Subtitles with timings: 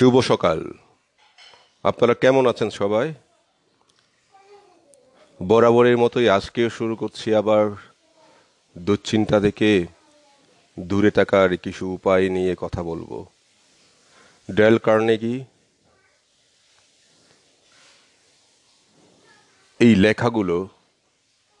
[0.00, 0.60] শুভ সকাল।
[1.84, 3.08] আপনারা কেমন আছেন সবাই?
[5.40, 7.66] বরাবরের মতোই আজকেও শুরু করছি আবার
[8.78, 9.70] দুশ্চিন্তা থেকে
[10.80, 13.10] দূরে থাকার কিছু উপায় নিয়ে কথা বলব।
[14.48, 15.36] ডেল কার্নেগি,
[19.80, 20.68] এই লেখাগুলো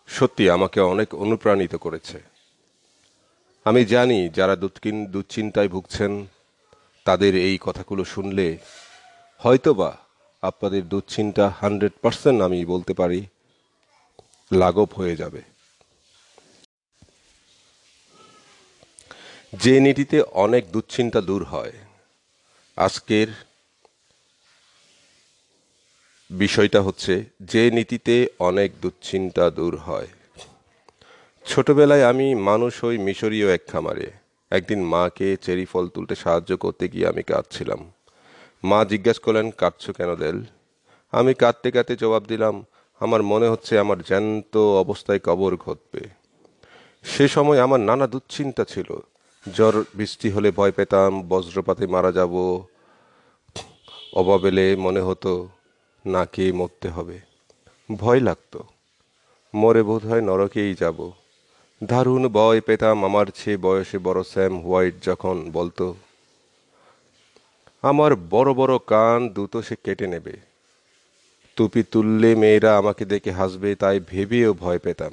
[0.08, 2.18] সত্যি আমাকে অনেক অনুপ্রাণিত করেছে।
[3.64, 4.54] আমি জানি যারা
[5.14, 6.12] দুশ্চিন্তায় ভুগছেন
[7.10, 8.58] তাদের এই কথাগুলো শুনলে
[9.38, 9.96] হয়তোবা
[10.42, 13.26] আপনাদের দুশ্চিন্তা হান্ড্রেড পার্সেন্ট আমি বলতে পারি
[14.52, 15.42] লাঘব হয়ে যাবে।
[19.52, 21.72] যে নীতিতে অনেক দুশ্চিন্তা দূর হয়,
[22.76, 23.28] আজকের
[26.30, 30.08] বিষয়টা হচ্ছে যে নীতিতে অনেক দুশ্চিন্তা দূর হয়।
[31.46, 34.19] ছোটবেলায় আমি মানুষ হই মিশরীয় এক খামারে।
[34.50, 37.92] একদিন মাকে চেরি ফল তুলতে সাহায্য করতে গিয়ে আমি কাঁদছিলাম।
[38.64, 40.42] মা জিজ্ঞেস করলেন, কাঁদছো কেন দেল
[41.10, 42.66] আমি কাঁদতে কাঁদতে জবাব দিলাম,
[43.00, 46.00] আমার মনে হচ্ছে আমার জ্যান্ত অবস্থায় কবর ঘটবে।
[47.02, 49.02] সে সময় আমার নানা দুশ্চিন্তা ছিল।
[49.54, 52.64] জ্বর, বৃষ্টি হলে ভয় পেতাম, বজ্রপাতে মারা যাব।
[54.12, 55.48] অভাবেলে মনে হতো
[56.06, 57.20] না খেয়ে মরতে হবে।
[57.96, 58.64] ভয় লাগতো।
[59.54, 61.12] মরে বোধ হয় নরকেই যাব।
[61.82, 65.94] দারুণ ভয় পেতাম আমার চেয়ে বয়সে বড় স্যাম হোয়াইট যখন বলতো,
[67.82, 70.36] আমার বড় বড় কান দুটো সে কেটে নেবে।
[71.56, 75.12] টুপি তুললে মেয়েরা আমাকে দেখে হাসবে, তাই ভেবেও ভয় পেতাম।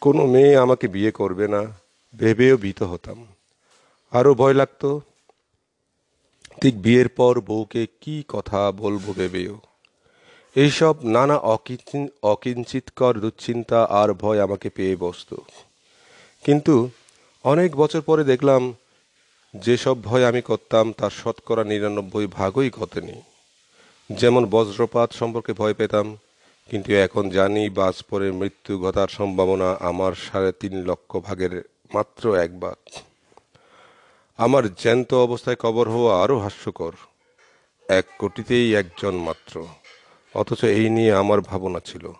[0.00, 1.62] কোনো মেয়ে আমাকে বিয়ে করবে না,
[2.14, 3.26] ভেবেও ভীত হতাম।
[4.12, 5.00] আরও ভয় লাগতো,
[6.60, 9.60] ঠিক বিয়ের পর বউকে কি কথা বলব ভেবেও।
[10.56, 15.30] এইসব নানা অকিঞ্চিত অকিঞ্চিতকর দুশ্চিন্তা আর ভয় আমাকে পেয়ে বসত।
[16.44, 16.88] কিন্তু
[17.44, 18.62] অনেক বছর পরে দেখলাম,
[19.54, 23.16] যেসব ভয় আমি করতাম তার শতকরা নিরানব্বই ভাগই ঘটেনি।
[24.10, 26.06] যেমন বজ্রপাত সম্পর্কে ভয় পেতাম,
[26.70, 31.62] কিন্তু এখন জানি বাজ পরে মৃত্যু ঘটার সম্ভাবনা আমার সাড়ে তিন লক্ষ ভাগের
[31.94, 32.78] মাত্র এক ভাগ
[34.38, 36.92] আমার জ্যান্ত অবস্থায় কবর হওয়া আরও হাস্যকর।
[37.88, 39.54] এক কোটিতেই একজন মাত্র।
[40.34, 42.12] অথচ এই নিয়ে আমার ভাবনা ছিল।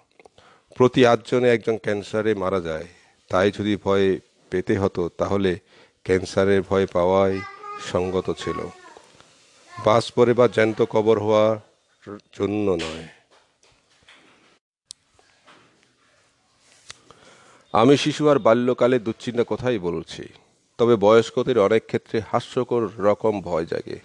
[0.76, 2.86] প্রতি আটজনে একজন ক্যান্সারে মারা যায়।
[3.28, 4.18] তাই যদি ভয়
[4.50, 5.58] পেতে হতো, তাহলে
[6.04, 7.40] ক্যান্সারের ভয় পাওয়াই
[7.92, 8.58] সঙ্গত ছিল।
[9.84, 11.56] বাস পরে বা জ্যান্ত কবর হওয়ার
[12.38, 13.06] জন্য নয়।
[17.72, 20.22] আমি শিশু আর বাল্যকালে দুশ্চিন্তা কথাই বলছি,
[20.78, 23.98] তবে বয়স্কদের অনেক ক্ষেত্রে হাস্যকর রকম ভয় জাগে।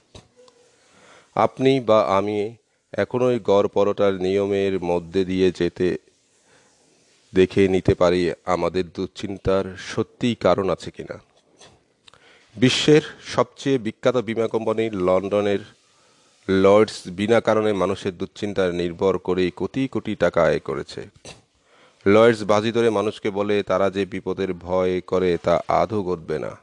[1.35, 2.55] আপনি বা আমি
[2.93, 5.97] এখনোই গড় পরোটার নিয়মের মধ্যে দিয়ে যেতে,
[7.33, 11.19] দেখে নিতে পারি আমাদের দুশ্চিন্তার সত্যিই কারণ আছে কিনা।
[12.55, 13.01] বিশ্বের
[13.35, 15.59] সবচেয়ে বিখ্যাত বিমা কোম্পানি লন্ডনের
[16.47, 21.09] লর্ডস বিনা কারণে মানুষের দুশ্চিন্তায় নির্ভর করেই কোটি কোটি টাকা আয় করেছে।
[22.05, 26.57] লয়েডস বাজি ধরে মানুষকে বলে তারা যে বিপদের ভয় করে তা আদৌ ঘটবে না।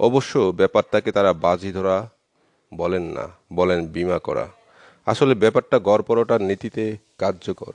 [0.00, 2.08] অবশ্য ব্যাপারটাকে তারা বাজি ধরা
[2.74, 4.57] বলেন না, বলেন বিমা করা।
[5.10, 6.84] আসলে ব্যাপারটা গড়পরটার নীতিতে
[7.22, 7.74] কার্যকর।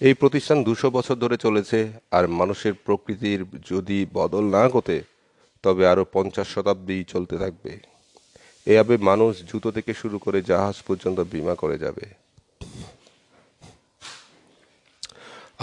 [0.00, 1.78] এই প্রতিষ্ঠান দুশো বছর ধরে চলেছে
[2.16, 3.40] আর মানুষের প্রকৃতির
[3.70, 4.98] যদি বদল না ঘটে,
[5.64, 7.72] তবে আরও পঞ্চাশ শতাব্দী চলতে থাকবে।
[8.66, 12.06] এভাবে মানুষ জুতো থেকে শুরু করে জাহাজ পর্যন্ত বিমা করে যাবে।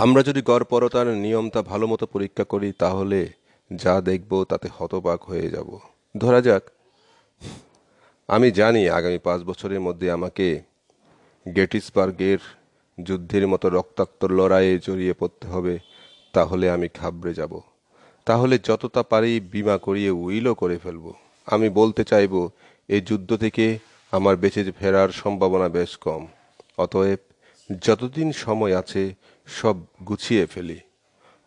[0.04, 3.22] আমরা যদি গড়পরতার নিয়মটা ভালো মতো পরীক্ষা করি, তাহলে
[3.72, 5.70] যা দেখব তাতে হতবাক হয়ে যাব।
[6.16, 6.64] ধরা যাক,
[8.30, 10.48] আমি জানি আগামী পাঁচ বছরের মধ্যে আমাকে
[11.56, 12.38] গেটিসবার্গের
[13.04, 15.80] যুদ্ধের মতো রক্তাক্ত লড়াইয়ে জড়িয়ে পড়তে হবে,
[16.34, 17.60] তাহলে আমি ঘাবড়ে যাব।
[18.26, 21.14] তাহলে যতটা পারি বিমা করিয়ে উইলও করে ফেলব।
[21.46, 22.50] আমি বলতে চাইব
[22.88, 23.80] এই যুদ্ধ থেকে
[24.12, 26.28] আমার বেঁচে ফেরার সম্ভাবনা বেশ কম।
[26.78, 27.20] অতএব
[27.82, 29.16] যতদিন সময় আছে,
[29.48, 29.76] সব
[30.08, 30.80] গুছিয়ে ফেলি।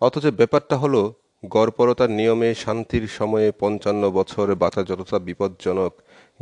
[0.00, 1.14] অথচ ব্যাপারটা হলো
[1.48, 5.92] গড়পরতার নিয়মে শান্তির সময়ে পঞ্চান্ন বছর বাঁচা যতটা বিপজ্জনক,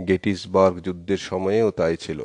[0.09, 2.25] গেটিসবার্গ যুদ্ধের সময়েও তাই ছিল।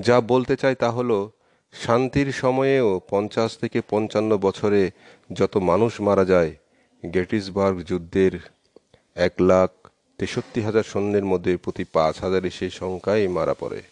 [0.00, 1.30] যা বলতে চাই তা হলো,
[1.72, 4.90] শান্তির সময়েও পঞ্চাশ থেকে পঞ্চান্ন বছরে
[5.32, 6.52] যত মানুষ মারা যায়,
[7.14, 8.34] গেটিসবার্গ যুদ্ধের
[9.16, 9.70] এক লাখ
[10.18, 13.82] তেষট্টি হাজার সৈন্যের মধ্যে প্রতি পাঁচ হাজারে সেই সংখ্যাই মারা পড়ে।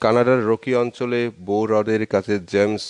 [0.00, 1.58] কানাডার রকি অঞ্চলে বো
[2.12, 2.84] কাছে জেমস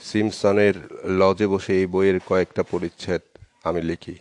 [0.00, 0.74] সিমসনের
[1.18, 3.22] লজে বসে এই বইয়ের কয়েকটা পরিচ্ছেদ
[3.64, 4.16] আমি লিখি।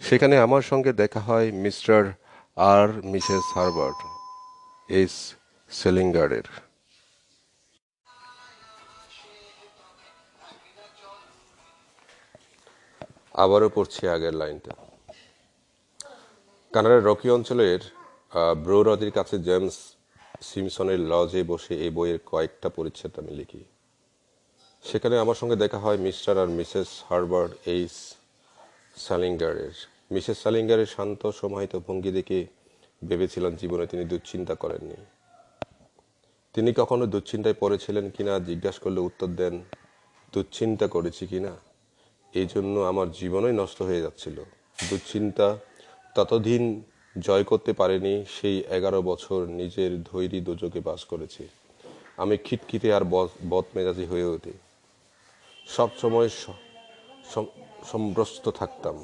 [0.00, 2.00] সেখানে আমার সঙ্গে দেখা হয় মিস্টার
[2.56, 4.00] আর মিসেস হারবার্ট
[4.88, 5.14] এস
[5.78, 6.46] সেলিঙ্গারের।
[13.44, 14.72] আবারও পড়ছি আগের লাইনটা।
[16.72, 17.80] কানাডার রকি অঞ্চলের
[18.64, 19.76] ব্রো ব্রৌরদির কাছে জেমস
[20.48, 23.62] সিমসনের লজে বসে এই বইয়ের কয়েকটা পরিচ্ছেদ আমি লিখি।
[24.88, 27.96] সেখানে আমার সঙ্গে দেখা হয় মিস্টার আর মিসেস হার্বার্ট এইস
[29.06, 29.74] সালিঙ্গারের।
[30.14, 32.38] মিসেস সালিঙ্গারের শান্ত, সমাহিত ভঙ্গি দেখে
[33.08, 34.98] ভেবেছিলাম জীবনে তিনি দুশ্চিন্তা করেননি।
[36.54, 39.64] তিনি কখনো দুশ্চিন্তায় পড়েছিলেন কিনা, জিজ্ঞাসা করলে উত্তর দেন,
[40.32, 41.52] দুশ্চিন্তা করেছি কিনা।
[42.34, 44.44] এই জন্য আমার জীবনই নষ্ট হয়ে যাচ্ছিল।
[44.90, 45.56] দুশ্চিন্তা
[46.14, 46.82] ততদিন
[47.18, 51.48] জয় করতে পারেনি, সেই এগারো বছর নিজের ধৈর্য দোজকে বাস করেছি।
[52.16, 53.04] আমি খিটখিটে আর
[53.48, 54.52] বদমেজাজি হয়ে উঠি।
[55.66, 56.28] সবসময়
[57.92, 58.96] সম্ভ্রস্ত থাকতাম।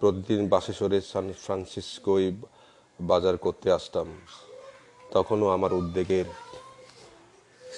[0.00, 2.32] প্রতিদিন বাসে সরে সান ফ্রান্সিসকোয়
[3.00, 4.08] বাজার করতে আসতাম।
[5.12, 6.24] তখনও আমার উদ্বেগের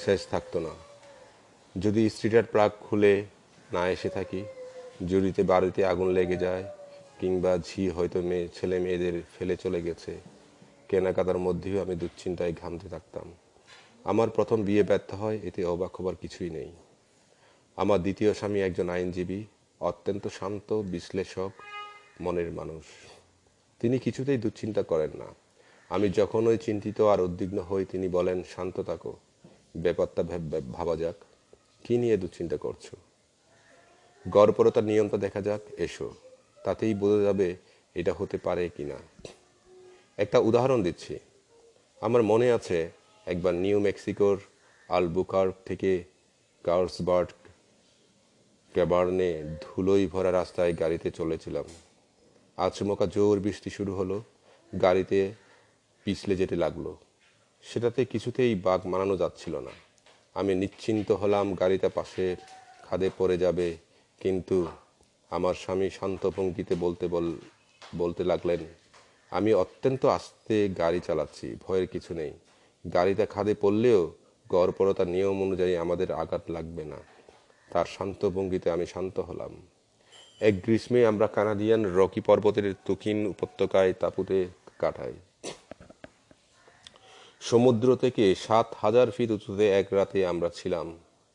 [0.04, 0.72] শেষ থাকতো না।
[1.78, 3.24] যদি স্ট্রিটার প্লাগ খুলে
[3.72, 4.44] না এসে থাকি
[5.06, 6.64] জুড়িতে বাড়িতে আগুন লেগে যায়,
[7.20, 10.20] কিংবা ঝি হয়তো মেয়ে, ছেলে মেয়েদের ফেলে চলে গেছে,
[10.88, 13.26] কেনাকাটার মধ্যেও আমি দুশ্চিন্তায় ঘামতে থাকতাম।
[14.04, 16.70] আমার প্রথম বিয়ে ব্যর্থ হয়, এতে অবাক হবার কিছুই নেই।
[17.76, 19.44] আমার দ্বিতীয় স্বামী একজন আইনজীবী,
[19.80, 21.52] অত্যন্ত শান্ত, বিশ্লেষক,
[22.20, 22.84] মনের মানুষ।
[23.80, 25.43] তিনি কিছুতেই দুশ্চিন্তা করেন না।
[25.88, 29.16] আমি যখনই চিন্তিত আর উদ্বিগ্ন হই, তিনি বলেন, শান্ত থাকো।
[29.76, 31.14] ব্যাপারটা ভেব- যাক।
[31.84, 32.94] কি নিয়ে দুশ্চিন্তা করছ?
[34.28, 36.14] গড়পরতার নিয়মটা দেখা যাক, এসো।
[36.64, 37.56] তাতেই বোঝা যাবে
[37.94, 38.94] এটা হতে পারে কি না
[40.16, 41.18] একটা উদাহরণ দিচ্ছি।
[42.00, 42.90] আমার মনে আছে,
[43.26, 44.40] একবার নিউ মেক্সিকোর
[44.88, 46.04] আলবুকার থেকে
[46.64, 47.32] কার্সবার্ট
[48.72, 51.64] ক্যাবার্নে ধুলোই ভরা রাস্তায় গাড়িতে চলেছিলাম।
[52.56, 54.22] আচমকা জোর বৃষ্টি শুরু হলো।
[54.82, 55.43] গাড়িতে
[56.04, 56.86] পিছলে যেতে লাগল।
[57.64, 59.72] সেটাতে কিছুতেই বাঘ মানানো যাচ্ছিল না।
[60.36, 62.36] আমি নিশ্চিন্ত হলাম গাড়িটা পাশের
[62.86, 63.68] খাদে পড়ে যাবে,
[64.20, 64.56] কিন্তু
[65.36, 67.26] আমার স্বামী শান্ত ভঙ্গিতে বলতে বল,
[67.82, 68.62] বলতে লাগলেন,
[69.32, 72.32] আমি অত্যন্ত আস্তে গাড়ি চালাচ্ছি, ভয়ের কিছু নেই।
[72.84, 74.00] গাড়িটা খাদে পড়লেও
[74.50, 76.98] গড়পরতার নিয়ম অনুযায়ী আমাদের আঘাত লাগবে না।
[77.72, 79.52] তার শান্ত ভঙ্গিতে আমি শান্ত হলাম।
[80.48, 84.38] এক গ্রীষ্মে আমরা কানাডিয়ান রকি পর্বতের তুকিন উপত্যকায় তাঁবুতে
[84.82, 85.14] কাটাই।
[87.50, 90.86] সমুদ্র থেকে সাত হাজার ফিট উঁচুতে এক রাতে আমরা ছিলাম।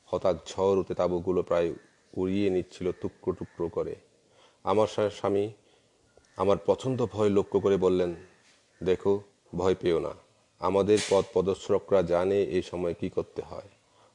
[0.09, 1.69] হঠাৎ ঝড় উঠে তাঁবুগুলো প্রায়
[2.17, 3.95] উড়িয়ে নিচ্ছিল টুকরো টুকরো করে।
[4.63, 5.45] আমার স্বামী
[6.37, 8.11] আমার পছন্দ ভয় লক্ষ্য করে বললেন,
[8.83, 9.13] দেখো,
[9.55, 10.13] ভয় পেও না।
[10.59, 13.69] আমাদের পথ পদস্রকরা জানে এই সময় কি করতে হয়।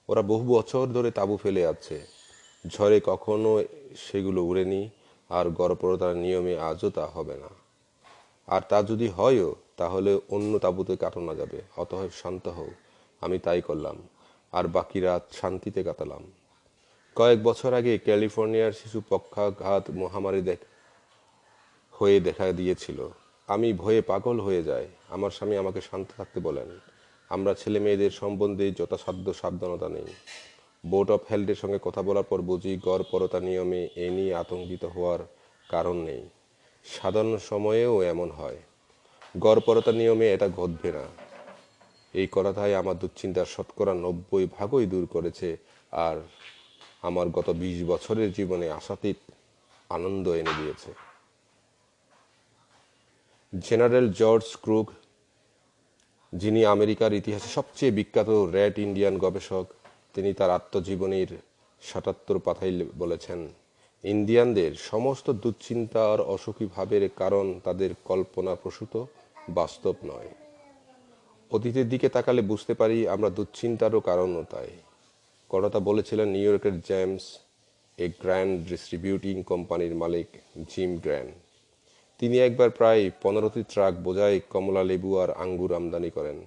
[0.09, 1.97] ওরা বহু বছর ধরে তাঁবু ফেলে আছে।
[2.69, 3.51] ঝড়ে কখনো
[3.97, 4.83] সেগুলো উড়েনি,
[5.31, 7.51] আর গড়পরতার নিয়মে আজও তা হবে না।
[8.47, 12.69] আর তা যদি হয়ও, তাহলে অন্য তাঁবুতে কাটানো যাবে। অতএব শান্ত হও।
[13.21, 14.09] আমি তাই করলাম।
[14.53, 16.33] আর বাকি রাত শান্তিতে কাটালাম।
[17.15, 20.59] কয়েক বছর আগে ক্যালিফোর্নিয়ার শিশু পক্ষাঘাত মহামারী দেখ
[21.91, 23.09] হয়ে দেখা দিয়েছিল।
[23.47, 26.81] আমি ভয়ে পাগল হয়ে যাই। আমার স্বামী আমাকে শান্ত থাকতে বলেন।
[27.29, 30.07] আমরা ছেলে মেয়েদের সম্বন্ধে যথাসাধ্য সাবধানতা নেই।
[30.87, 35.19] বোর্ড অফ হেলথের সঙ্গে কথা বলার পর বুঝি গড় পরতা নিয়মে এ নিয়ে আতঙ্কিত হওয়ার
[35.69, 36.29] কারণ নেই।
[36.85, 38.57] সাধারণ সময়েও এমন হয়।
[39.39, 41.05] গড়পরতা নিয়মে এটা ঘটবে না।
[42.15, 45.57] এই কথাটাই আমার দুশ্চিন্তার শতকরা নব্বই ভাগই দূর করেছে
[45.93, 46.17] আর
[47.03, 49.17] আমার গত বিশ বছরের জীবনে আশাতীত
[49.89, 50.95] আনন্দ এনে দিয়েছে।
[53.59, 54.91] জেনারেল জর্জ ক্রুগ,
[56.33, 59.67] যিনি আমেরিকার ইতিহাসে সবচেয়ে বিখ্যাত রেড ইন্ডিয়ান গবেষক,
[60.15, 61.37] তিনি তার আত্মজীবনীর
[61.83, 63.49] সাতাত্তর পাতায় বলেছেন
[64.05, 69.05] ইন্ডিয়ানদের সমস্ত দুশ্চিন্তা আর অসুখী ভাবের কারণ তাদের কল্পনা প্রসূত,
[69.49, 70.31] বাস্তব নয়।
[71.51, 74.71] অতীতের দিকে তাকালে বুঝতে পারি আমরা দুশ্চিন্তারও কারণও তাই।
[75.49, 77.39] কথাটা বলেছিলেন নিউ ইয়র্কের জেমস,
[77.99, 80.27] এ গ্র্যান্ড ডিস্ট্রিবিউটিং কোম্পানির মালিক
[80.69, 81.33] জিম গ্র্যান্ড
[82.19, 86.45] তিনি একবার প্রায় পনেরোটি ট্রাক বোঝাই কমলা লেবু আর আঙ্গুর আমদানি করেন।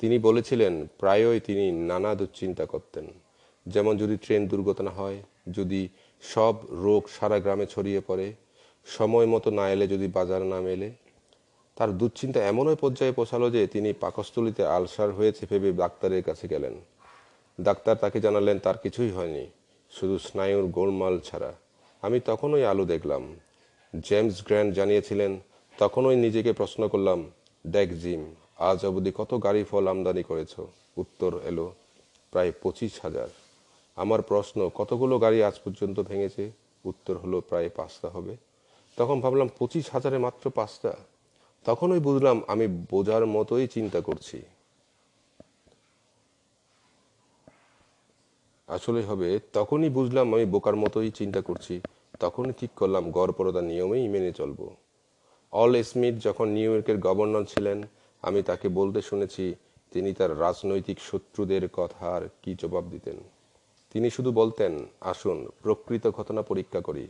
[0.00, 3.06] তিনি বলেছিলেন, প্রায়ই তিনি নানা দুশ্চিন্তা করতেন।
[3.66, 5.88] যেমন যদি ট্রেন দুর্ঘটনা হয়, যদি
[6.22, 8.32] সব রোগ সারা গ্রামে ছড়িয়ে পড়ে।
[8.86, 10.92] সময় মতো না এলে যদি বাজার না মেলে।
[11.76, 16.74] তার দুশ্চিন্তা এমনই পর্যায়ে পৌঁছালো যে তিনি পাকস্থলিতে আলসার হয়েছে ভেবে ডাক্তারের কাছে গেলেন।
[17.60, 19.46] ডাক্তার তাকে জানালেন, তার কিছুই হয়নি,
[19.90, 21.52] শুধু স্নায়ুর গোলমাল ছাড়া।
[22.02, 23.36] আমি তখনই আলো দেখলাম।
[24.00, 25.40] জেমস গ্র্যান্ড জানিয়েছিলেন,
[25.78, 27.30] তখনই নিজেকে প্রশ্ন করলাম,
[27.66, 30.60] দেখ জিম, আজ অবধি কত গাড়ি ফল আমদানি করেছ?
[30.96, 31.74] উত্তর এলো,
[32.30, 33.28] প্রায় পঁচিশ হাজার।
[33.96, 36.52] আমার প্রশ্ন, কতগুলো গাড়ি আজ পর্যন্ত ভেঙেছে?
[36.84, 38.36] উত্তর হলো, প্রায় পাঁচটা হবে।
[38.96, 40.96] তখন ভাবলাম, পঁচিশ হাজারে মাত্র পাঁচটা।
[41.64, 44.42] তখনই বুঝলাম, আমি বোঝার মতোই চিন্তা করছি।
[48.66, 51.80] আসলে হবে, তখনই বুঝলাম, আমি বোকার মতোই চিন্তা করছি।
[52.20, 54.74] তখনই ঠিক করলাম গড় পরদার নিয়মেই মেনে চলবো।
[55.52, 57.82] অল স্মিথ যখন নিউ ইয়র্কের গভর্নর ছিলেন,
[58.22, 59.54] আমি তাকে বলতে শুনেছি,
[59.90, 63.41] তিনি তার রাজনৈতিক শত্রুদের কথার কি জবাব দিতেন।
[63.92, 67.06] তিনি শুধু বলতেন, আসুন, প্রকৃত ঘটনা পরীক্ষা করি।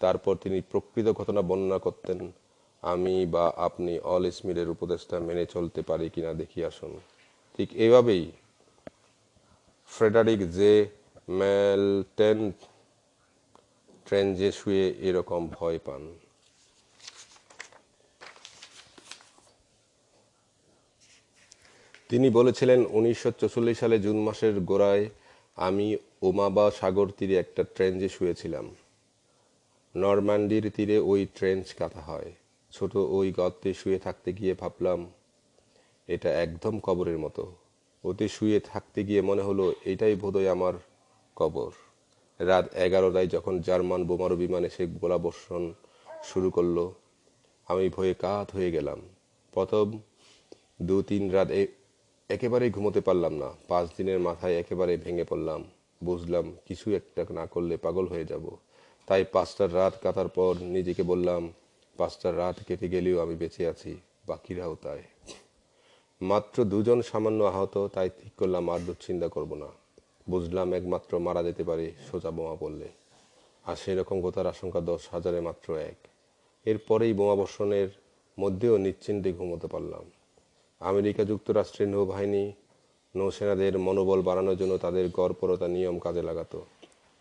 [0.00, 2.18] তারপর তিনি প্রকৃত ঘটনা বর্ণনা করতেন,
[2.82, 6.92] আমি বা আপনি অল স্মিথের উপদেশটা মেনে চলতে পারি কিনা দেখি আসুন।
[7.56, 8.24] ঠিক এইভাবেই
[9.90, 10.72] ফ্রেডারিক জে
[11.40, 12.38] মেলটেন
[14.06, 16.02] ট্রেনজে শুয়ে এরকম ভয় পান।
[22.08, 23.30] তিনি বলেছিলেন, উনিশশো
[23.80, 25.04] সালে জুন মাসের গোড়ায়
[25.66, 28.66] আমি ওমাবা সাগর তীরে একটা ট্রেঞ্চে শুয়েছিলাম।
[29.96, 32.32] নরম্যান্ডির তীরে ওই ট্রেঞ্চ কাটা হয়।
[32.72, 35.00] ছোট ওই গর্তে শুয়ে থাকতে গিয়ে ভাবলাম,
[36.08, 37.52] এটা একদম কবরের মতো।
[38.04, 40.74] ওতে শুয়ে থাকতে গিয়ে মনে হলো, এটাই বোধহয় আমার
[41.36, 41.70] কবর।
[42.40, 45.62] রাত এগারোটায় যখন জার্মান বোমারু বিমান এসে গোলাবর্ষণ
[46.24, 46.92] শুরু করল,
[47.66, 48.98] আমি ভয়ে কাত হয়ে গেলাম।
[49.54, 49.86] প্রথম
[50.82, 51.48] দু তিন রাত
[52.28, 55.64] একেবারেই ঘুমোতে পারলাম না। পাঁচ দিনের মাথায় একেবারে ভেঙে পড়লাম।
[56.04, 58.50] বুঝলাম কিছু একটা না করলে পাগল হয়ে যাব।
[59.06, 61.52] তাই পাঁচটার রাত কাটার পর নিজেকে বললাম,
[61.96, 65.02] পাঁচটার রাত কেটে গেলেও আমি বেঁচে আছি, বাকিরাও তাই।
[66.22, 69.66] মাত্র দুজন সামান্য আহত, তাই ঠিক করলাম আর দুশ্চিন্তা করব না।
[70.30, 72.88] বুঝলাম একমাত্র মারা যেতে পারে সোজা বোমা পড়লে।
[73.64, 75.96] আর সেরকম গোতার আশঙ্কা দশ হাজারে মাত্র এক।
[76.64, 77.88] এরপরেই বোমাবর্ষণের
[78.40, 80.10] মধ্যেও নিশ্চিন্তে ঘুমোতে পারলাম।
[80.80, 82.52] আমেরিকা যুক্তরাষ্ট্রের নৌবাহিনী,
[83.16, 86.64] নৌসেনাদের মনোবল বাড়ানোর জন্য তাদের গড়পরতা নিয়ম কাজে লাগাতো।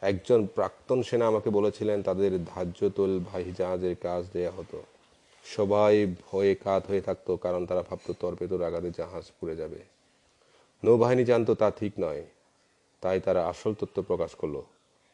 [0.01, 3.23] একজন প্রাক্তন সেনা আমাকে বলেছিলেন, তাদের ধার্য তোল
[3.57, 4.83] জাহাজের কাজ দেয়া হতো।
[5.45, 9.79] সবাই ভয়ে কাত হয়ে থাকতো, কারণ তারা ভাবতো তরপেতোর আগাতে জাহাজ পুড়ে যাবে।
[10.85, 12.25] নৌবাহিনী জানতো, তা ঠিক নয়।
[13.01, 14.61] তাই তারা আসল তথ্য প্রকাশ করল।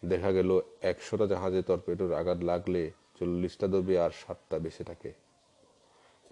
[0.05, 5.22] দেখা গেল, একশোটা জাহাজে তরপেটোর আঘাত লাগলে চল্লিশটা দবে আর সাতটা বেঁচে থাকে।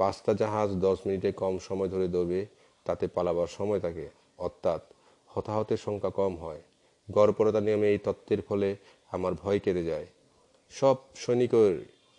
[0.01, 2.45] পাঁচটা জাহাজ দশ মিনিটে কম সময় ধরে দৌড়বে
[2.85, 4.81] তাতে পালাবার সময় থাকে। অর্থাৎ
[5.27, 6.61] হতাহতের সংখ্যা কম হয়।
[7.11, 8.75] গড়পরতা নিয়মে এই তত্ত্বের ফলে
[9.11, 10.07] আমার ভয় কেটে যায়।
[10.71, 11.73] সব সৈনিকের,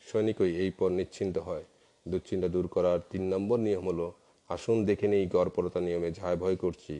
[0.06, 1.64] সৈনিকই এই পর নিশ্চিন্ত হয়।
[2.08, 4.12] দুশ্চিন্তা দূর করার তিন নম্বর নিয়ম হলো,
[4.48, 6.94] আসুন দেখে নেই গড়পরতা নিয়মে যা ভয় করছি,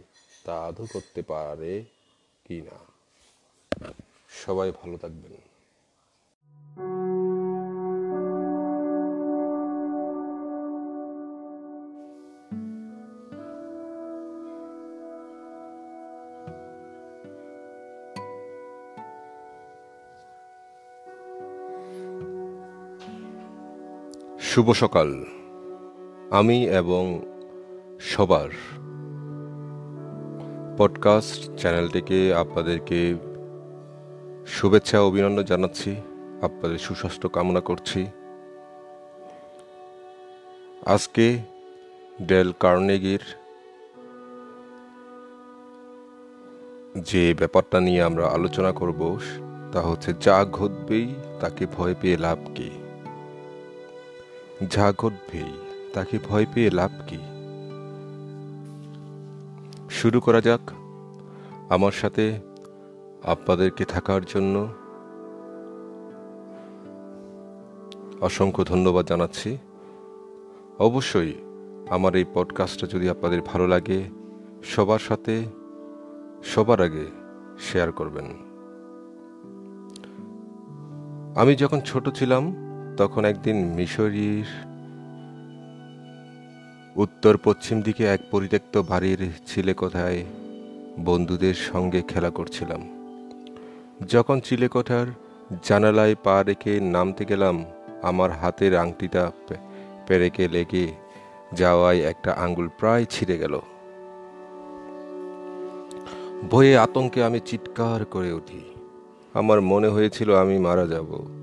[0.45, 1.73] তা আদৌ করতে পারে
[2.45, 2.79] কি না
[4.45, 5.52] সবাই ভালো থাকবেন।
[24.53, 25.25] শুভ সকাল।
[26.31, 27.23] আমি এবং
[28.01, 28.49] সবার
[30.79, 33.15] পডকাস্ট চ্যানেলটিকে আপনাদেরকে
[34.47, 35.97] শুভেচ্ছা অভিনন্দন জানাচ্ছি।
[36.43, 38.07] আপনাদের সুস্বাস্থ্য কামনা করছি।
[40.87, 41.39] আজকে
[42.23, 43.23] ডেল কার্নেগির
[46.99, 49.19] যে ব্যাপারটা নিয়ে আমরা আলোচনা করব,
[49.73, 52.71] তা হচ্ছে যা ঘটবেই তাকে ভয় পেয়ে লাভ কী?
[54.71, 55.53] যা ঘটবেই
[55.93, 57.19] তাকে ভয় পেয়ে লাভ কি?
[59.91, 60.61] শুরু করা যাক।
[61.69, 62.39] আমার সাথে
[63.23, 64.69] আপনাদেরকে থাকার জন্য।
[68.21, 69.59] অসংখ্য ধন্যবাদ জানাচ্ছি।
[70.79, 71.33] অবশ্যই
[71.91, 74.05] আমার এই পডকাস্টটা যদি আপনাদের ভালো লাগে,
[74.65, 75.45] সবার সাথে,
[76.45, 77.07] সবার আগে
[77.59, 78.25] শেয়ার করবেন।
[81.37, 84.45] আমি যখন ছোট ছিলাম তখন একদিন মিশরীর
[86.97, 90.25] উত্তর পশ্চিম দিকে এক পরিত্যক্ত বাড়ির ছিলে কোথায়
[90.99, 92.81] বন্ধুদের সঙ্গে খেলা করছিলাম।
[94.09, 95.07] যখন চিলেকোঠার
[95.63, 97.65] জানালায় পা রেখে নামতে গেলাম,
[98.03, 99.33] আমার হাতের আংটিটা
[100.07, 100.89] পেরেকে লেগে
[101.53, 103.61] যাওয়ায় একটা আঙ্গুল প্রায় ছিঁড়ে গেল।
[106.51, 108.61] ভয়ে আতঙ্কে আমি চিৎকার করে উঠি।
[109.35, 111.42] আমার মনে হয়েছিল আমি মারা যাব।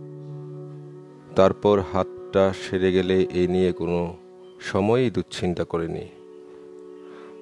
[1.39, 4.15] তারপর হাতটা সেরে গেলে এ নিয়ে কোনো
[4.61, 6.05] সময়ই দুশ্চিন্তা করিনি।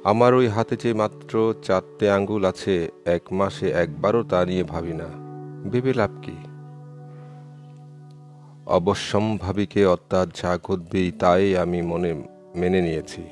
[0.03, 5.09] আমার ওই হাতে যে মাত্র চারটে আঙ্গুল আছে, এক মাসে একবারও তা নিয়ে ভাবি না।
[5.69, 6.37] ভেবে লাভ কি?
[8.65, 12.11] অবশ্যম্ভাবীকে অর্থাৎ যা ঘটবেই তাই আমি মনে,
[12.55, 13.23] মেনে নিয়েছি।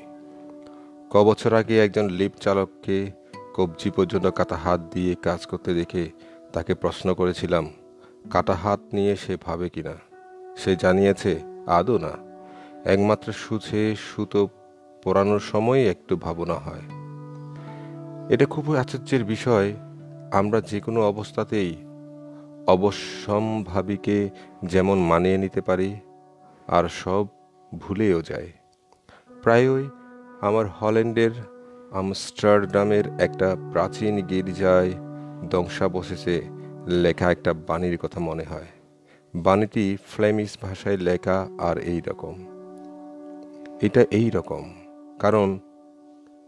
[1.10, 3.10] কবছর আগে একজন লিপ চালককে
[3.54, 6.10] কবজি পর্যন্ত কাটা হাত দিয়ে কাজ করতে দেখে
[6.52, 7.64] তাকে প্রশ্ন করেছিলাম,
[8.30, 10.05] কাটা হাত নিয়ে সে ভাবে কিনা?
[10.56, 12.12] সে জানিয়েছে, আদৌ না।
[12.84, 14.48] একমাত্র সুছে সুতো
[15.04, 16.84] পড়ানোর সময় একটু ভাবনা হয়।
[18.28, 19.74] এটা খুবই আশ্চর্যের বিষয়।
[20.32, 21.76] আমরা যে কোনো অবস্থাতেই
[22.66, 24.30] অবশ্যম্ভাবীকে
[24.64, 25.96] যেমন মানিয়ে নিতে পারি,
[26.68, 27.26] আর সব
[27.78, 28.52] ভুলেও যায়
[29.42, 29.84] প্রায়ই
[30.40, 31.30] আমার হল্যান্ডের
[31.92, 34.92] আমস্টারডামের একটা প্রাচীন গির্জায়
[35.50, 36.42] ধ্বংসাবশেষে
[36.86, 38.66] লেখা একটা বাণীর কথা মনে হয়।
[39.44, 42.34] বাণীটি ফ্লেমিশ ভাষায় লেখা আর এই রকম।
[43.80, 44.64] এটা এই রকম,
[45.18, 45.58] কারণ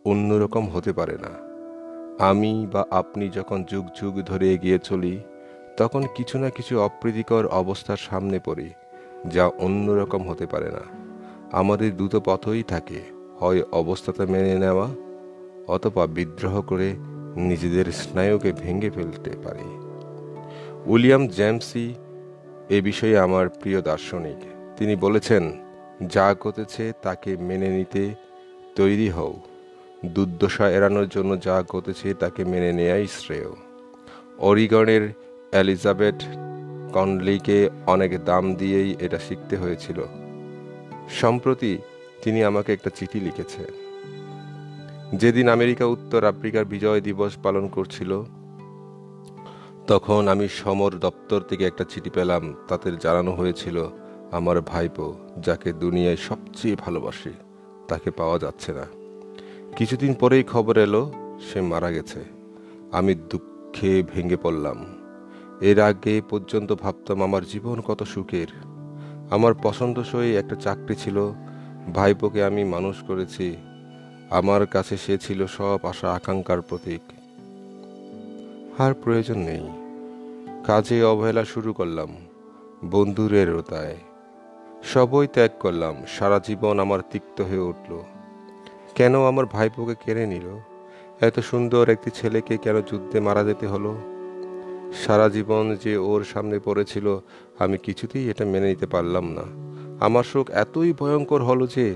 [0.05, 1.33] অন্যরকম হতে পারে না।
[2.25, 5.21] আমি বা আপনি যখন যুগ যুগ ধরে এগিয়ে চলি,
[5.77, 8.71] তখন কিছু না কিছু অপ্রীতিকর অবস্থার সামনে পড়ি,
[9.27, 10.85] যা অন্যরকম হতে পারে না।
[11.53, 13.01] আমাদের দুটো পথই থাকে,
[13.41, 14.89] হয় অবস্থাটা মেনে নেওয়া,
[15.69, 16.93] অথবা বিদ্রোহ করে
[17.37, 19.69] নিজেদের স্নায়ুকে ভেঙে ফেলতে পারি।
[20.87, 21.95] উইলিয়াম জেমসি
[22.71, 24.37] এ বিষয়ে আমার প্রিয় দার্শনিক।
[24.77, 25.53] তিনি বলেছেন,
[26.07, 28.15] যা ঘটেছে তাকে মেনে নিতে
[28.77, 29.41] তৈরি হও।
[30.07, 33.51] দুর্দশা এড়ানোর জন্য যা ঘটেছে তাকে মেনে নেয়াই শ্রেয়।
[34.39, 35.09] অরিগনের
[35.53, 36.15] এলিজাবেথ
[36.93, 40.03] কনলিকে অনেক দাম দিয়েই এটা শিখতে হয়েছিল।
[41.11, 41.79] সম্প্রতি
[42.23, 43.89] তিনি আমাকে একটা চিঠি লিখেছেন।
[45.15, 48.25] যেদিন আমেরিকা, উত্তর আফ্রিকার বিজয় দিবস পালন করছিল
[49.89, 53.89] তখন আমি সমর দপ্তর থেকে একটা চিঠি পেলাম, তাতে জানানো হয়েছিল,
[54.31, 57.31] আমার ভাইপো, যাকে দুনিয়ায় সবচেয়ে ভালোবাসি,
[57.89, 58.87] তাকে পাওয়া যাচ্ছে না।
[59.77, 62.25] কিছুদিন পরেই খবর এলো, সে মারা গেছে।
[62.93, 64.87] আমি দুঃখে ভেঙে পড়লাম।
[65.61, 68.47] এর আগে পর্যন্ত ভাবতাম আমার জীবন কত সুখের।
[69.31, 71.33] আমার পছন্দসই একটা চাকরি ছিল,
[71.95, 73.57] ভাইপোকে আমি মানুষ করেছি।
[74.31, 77.01] আমার কাছে সে ছিল সব আশা আকাঙ্ক্ষার প্রতীক।
[78.81, 79.78] আর প্রয়োজন নেই।
[80.69, 82.09] কাজে অবহেলা শুরু করলাম,
[82.85, 83.97] বন্ধুরের তাই
[84.85, 87.99] সবই ত্যাগ করলাম, সারা জীবন আমার তিক্ত হয়ে উঠল।
[88.95, 90.59] কেন আমার ভাইপোকে কেড়ে নিল?
[91.21, 93.97] এত সুন্দর একটি ছেলেকে কেন যুদ্ধে মারা যেতে হলো?
[95.07, 97.19] সারা জীবন যে ওর সামনে পড়েছিল,
[97.59, 99.43] আমি কিছুতেই এটা মেনে নিতে পারলাম না।
[100.05, 101.95] আমার শোক এতই ভয়ঙ্কর হলো যে,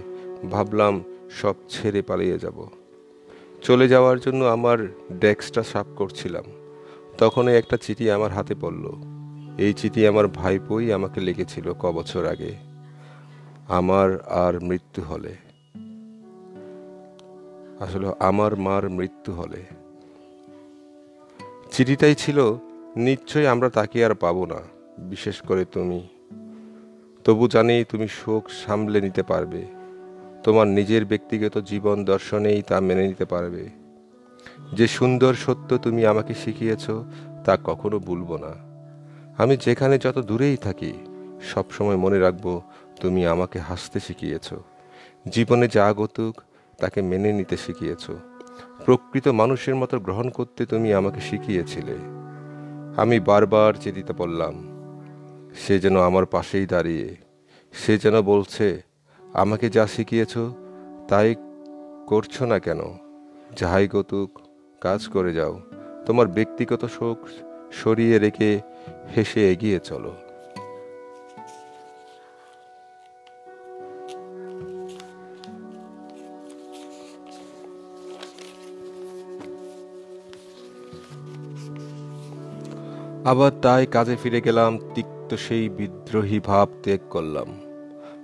[0.51, 2.69] ভাবলাম সব ছেড়ে পালিয়ে যাব।
[3.63, 4.79] চলে যাওয়ার জন্য আমার
[5.13, 6.62] ডেস্কটা সাফ করছিলাম।
[7.19, 8.93] তখনই একটা চিঠি আমার হাতে পড়ল।
[9.59, 12.55] এই চিঠি আমার ভাইপোই আমাকে লিখেছিল ক বছর আগে।
[13.69, 15.37] আমার আর মৃত্যু হলে।
[17.81, 19.63] আসলে আমার মার মৃত্যু হলে।
[21.73, 22.55] চিঠিটাই ছিল,
[22.97, 24.57] নিশ্চয়ই আমরা তাকে আর পাবো না,
[24.99, 26.09] বিশেষ করে তুমি।
[27.25, 29.67] তবু জানি তুমি শোক সামলে নিতে পারবে।
[30.43, 33.82] তোমার নিজের ব্যক্তিগত জীবন দর্শনেই তা মেনে নিতে পারবে।
[34.75, 36.91] যে সুন্দর সত্য তুমি আমাকে শিখিয়েছ,
[37.45, 38.73] তা কখনো ভুলবো না।
[39.43, 40.93] আমি যেখানে যত দূরেই থাকি,
[41.43, 42.63] সবসময় মনে রাখব,
[43.01, 44.55] তুমি আমাকে হাসতে শিখিয়েছ।
[45.29, 46.41] জীবনে যা গতুক
[46.79, 48.11] তাকে মেনে নিতে শিখিয়েছ।
[48.85, 51.97] প্রকৃত মানুষের মতো গ্রহণ করতে তুমি আমাকে শিখিয়েছিলে।
[52.97, 54.55] আমি বারবার চেতিতে পড়লাম,
[55.55, 57.17] সে যেন আমার পাশেই দাঁড়িয়ে,
[57.73, 58.83] সে যেন বলছে,
[59.35, 60.39] আমাকে যা শিখিয়েছ,
[61.09, 61.35] তাই
[62.07, 62.81] করছ না কেন?
[63.57, 64.42] যাহাই গতুক
[64.83, 65.61] কাজ করে যাও।
[66.07, 67.19] তোমার ব্যক্তিগত শোক
[67.73, 68.61] সরিয়ে রেখে
[69.17, 70.13] হেসে এগিয়ে চলো।
[83.25, 87.49] আবার তাই কাজে ফিরে গেলাম, তিক্ত সেই বিদ্রোহী ভাব ত্যাগ করলাম।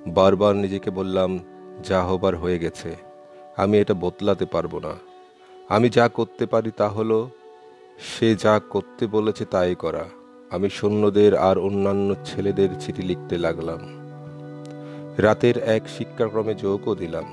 [0.07, 1.39] বারবার নিজেকে বললাম,
[1.83, 2.97] যা হবার হয়ে গেছে।
[3.57, 5.08] আমি এটা বদলাতে পারব না।
[5.69, 7.29] আমি যা করতে পারি তা হলো,
[7.99, 10.05] সে যা করতে বলেছে তাই করা।
[10.51, 13.79] আমি সৈন্যদের আর অন্যান্য ছেলেদের চিঠি লিখতে লাগলাম।
[15.19, 17.25] রাতের এক শিক্ষাক্রমে যোগও দিলাম।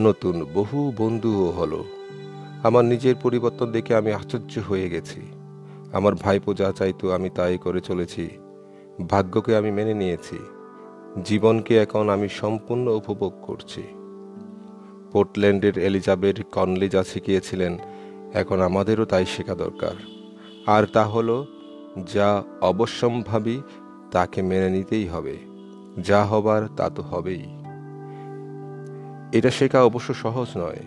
[0.00, 1.84] নতুন বহু বন্ধুও হলো।
[2.62, 5.20] আমার নিজের পরিবর্তন দেখে আমি আশ্চর্য হয়ে গেছি।
[5.92, 8.30] আমার ভাইপো যা চাইতো আমি তাই করে চলেছি।
[9.08, 10.38] ভাগ্যকে আমি মেনে নিয়েছি।
[11.24, 13.82] জীবনকে এখন আমি সম্পূর্ণ উপভোগ করছি।
[15.14, 17.78] পোর্টল্যান্ডের এলিজাবেথ কনলি যা শিখিয়েছিলেন,
[18.34, 19.96] এখন আমাদেরও তাই শেখা দরকার।
[20.66, 21.46] আর তা হলো,
[22.14, 23.60] যা অবশ্যম্ভাবী
[24.10, 25.36] তাকে মেনে নিতেই হবে।
[25.98, 27.44] যা হবার তা তো হবেই।
[29.32, 30.82] এটা শেখা অবশ্য সহজ নয়।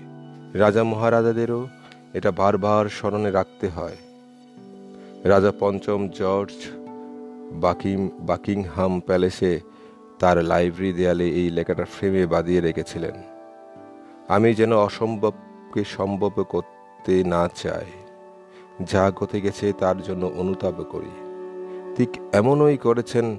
[0.53, 1.67] রাজা মহারাজাদেরও
[2.13, 3.97] এটা বারবার স্মরণে রাখতে হয়।
[5.23, 6.55] রাজা পঞ্চম জর্জ
[7.51, 9.59] বাকিম, বাকিংহাম প্যালেসে
[10.19, 13.36] তার লাইব্রেরি দেয়ালে এই লেখাটা ফ্রেমে বাঁধিয়ে রেখেছিলেন।
[14.27, 17.85] আমি যেন অসম্ভবকে সম্ভব করতে না চাই।
[18.83, 21.09] যা গতে গেছে তার জন্য অনুতাপ করি।
[21.95, 23.37] ঠিক এমনই করেছেন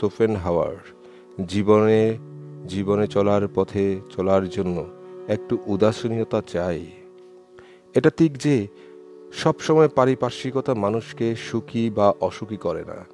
[0.00, 0.76] সোফেন হাওয়ার
[1.46, 2.18] জীবনে
[2.68, 4.86] জীবনে চলার পথে, চলার জন্য
[5.28, 6.86] একটু উদাসীনতা চাই।
[7.94, 8.68] এটা ঠিক যে
[9.32, 13.04] সবসময় পারিপার্শ্বিকতা মানুষকে সুখী বা অসুখী করে না।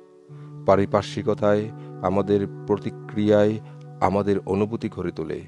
[0.67, 1.71] পারিপার্শ্বিকতায়
[2.03, 3.61] আমাদের প্রতিক্রিয়ায়
[4.01, 5.41] আমাদের অনুভূতি গড়ে তোলে।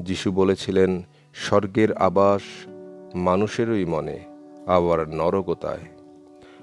[0.00, 1.02] যিশু বলেছিলেন
[1.34, 2.42] স্বর্গের আবাস
[3.14, 4.18] মানুষেরই মনে,
[4.66, 5.78] আবার নরকতায়।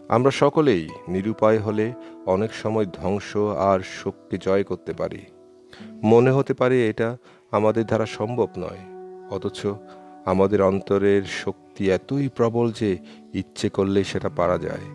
[0.09, 1.93] আমরা সকলেই নিরুপায় হলে
[2.25, 5.21] অনেক সময় ধ্বংস আর শোককে জয় করতে পারি।
[6.03, 7.17] মনে হতে পারে এটা
[7.51, 8.79] আমাদের দ্বারা সম্ভব নয়,
[9.31, 9.65] অথচ
[10.25, 12.97] আমাদের অন্তরের শক্তি এতই প্রবল যে
[13.33, 14.85] ইচ্ছে করলে সেটা পারা যায়।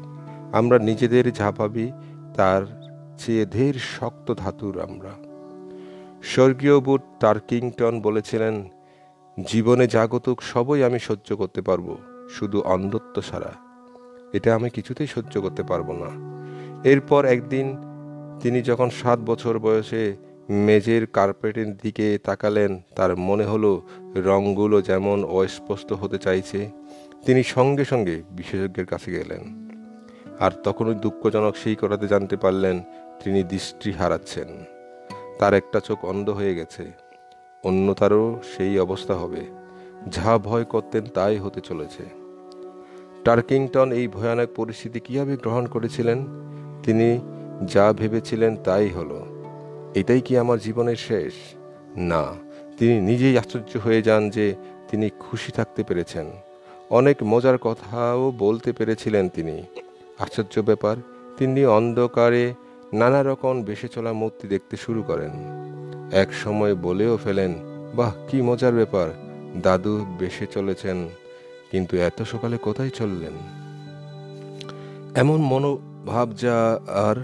[0.52, 1.52] আমরা নিজেদের যা
[2.34, 2.62] তার
[3.18, 5.10] চেয়ে ধীর শক্ত ধাতুর আমরা।
[6.22, 8.68] স্বর্গীয় বুট টার্কিংটন বলেছিলেন
[9.44, 11.96] জীবনে জাগতুক সবই আমি সহ্য করতে পারব,
[12.30, 13.52] শুধু অন্ধত্ব সারা
[14.32, 16.36] এটা আমি কিছুতেই সহ্য করতে পারব না।
[16.88, 17.76] এরপর একদিন
[18.40, 20.16] তিনি যখন সাত বছর বয়সে
[20.48, 23.82] মেজের কার্পেটের দিকে তাকালেন, তার মনে হলো
[24.14, 26.70] রঙগুলো যেমন অস্পষ্ট হতে চাইছে,
[27.26, 29.68] তিনি সঙ্গে সঙ্গে বিশেষজ্ঞের কাছে গেলেন।
[30.40, 32.82] আর তখনই দুঃখজনক সেই কথাতে জানতে পারলেন,
[33.24, 34.48] তিনি দৃষ্টি হারাচ্ছেন।
[35.38, 37.05] তার একটা চোখ অন্ধ হয়ে গেছে।
[37.66, 39.42] অন্য তারও সেই অবস্থা হবে।
[40.08, 42.04] যা ভয় করতেন তাই হতে চলেছে।
[43.24, 46.18] টার্কিংটন এই ভয়ানক পরিস্থিতি কীভাবে গ্রহণ করেছিলেন?
[46.82, 47.08] তিনি
[47.64, 49.18] যা ভেবেছিলেন তাই হলো।
[49.94, 51.32] এটাই কি আমার জীবনের শেষ?
[51.96, 52.24] না,
[52.78, 54.54] তিনি নিজেই আশ্চর্য হয়ে যান যে
[54.88, 56.26] তিনি খুশি থাকতে পেরেছেন।
[56.90, 59.62] অনেক মজার কথাও বলতে পেরেছিলেন তিনি।
[60.18, 60.96] আশ্চর্য ব্যাপার,
[61.36, 62.54] তিনি অন্ধকারে
[62.92, 65.32] নানা রকম বেশে চলা মূর্তি দেখতে শুরু করেন।
[66.12, 67.54] এক সময় বলেও ফেলেন,
[67.94, 69.08] বাহ, কি মজার ব্যাপার,
[69.62, 71.08] দাদু বেশে চলেছেন,
[71.70, 73.32] কিন্তু এত সকালে কোথায় চললেন?
[75.14, 77.16] এমন মনোভাব যা আর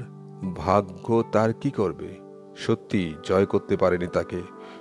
[0.57, 2.09] ভাগ্য তার কি করবে?
[2.57, 4.41] সত্যি জয় করতে পারেনি তাকে।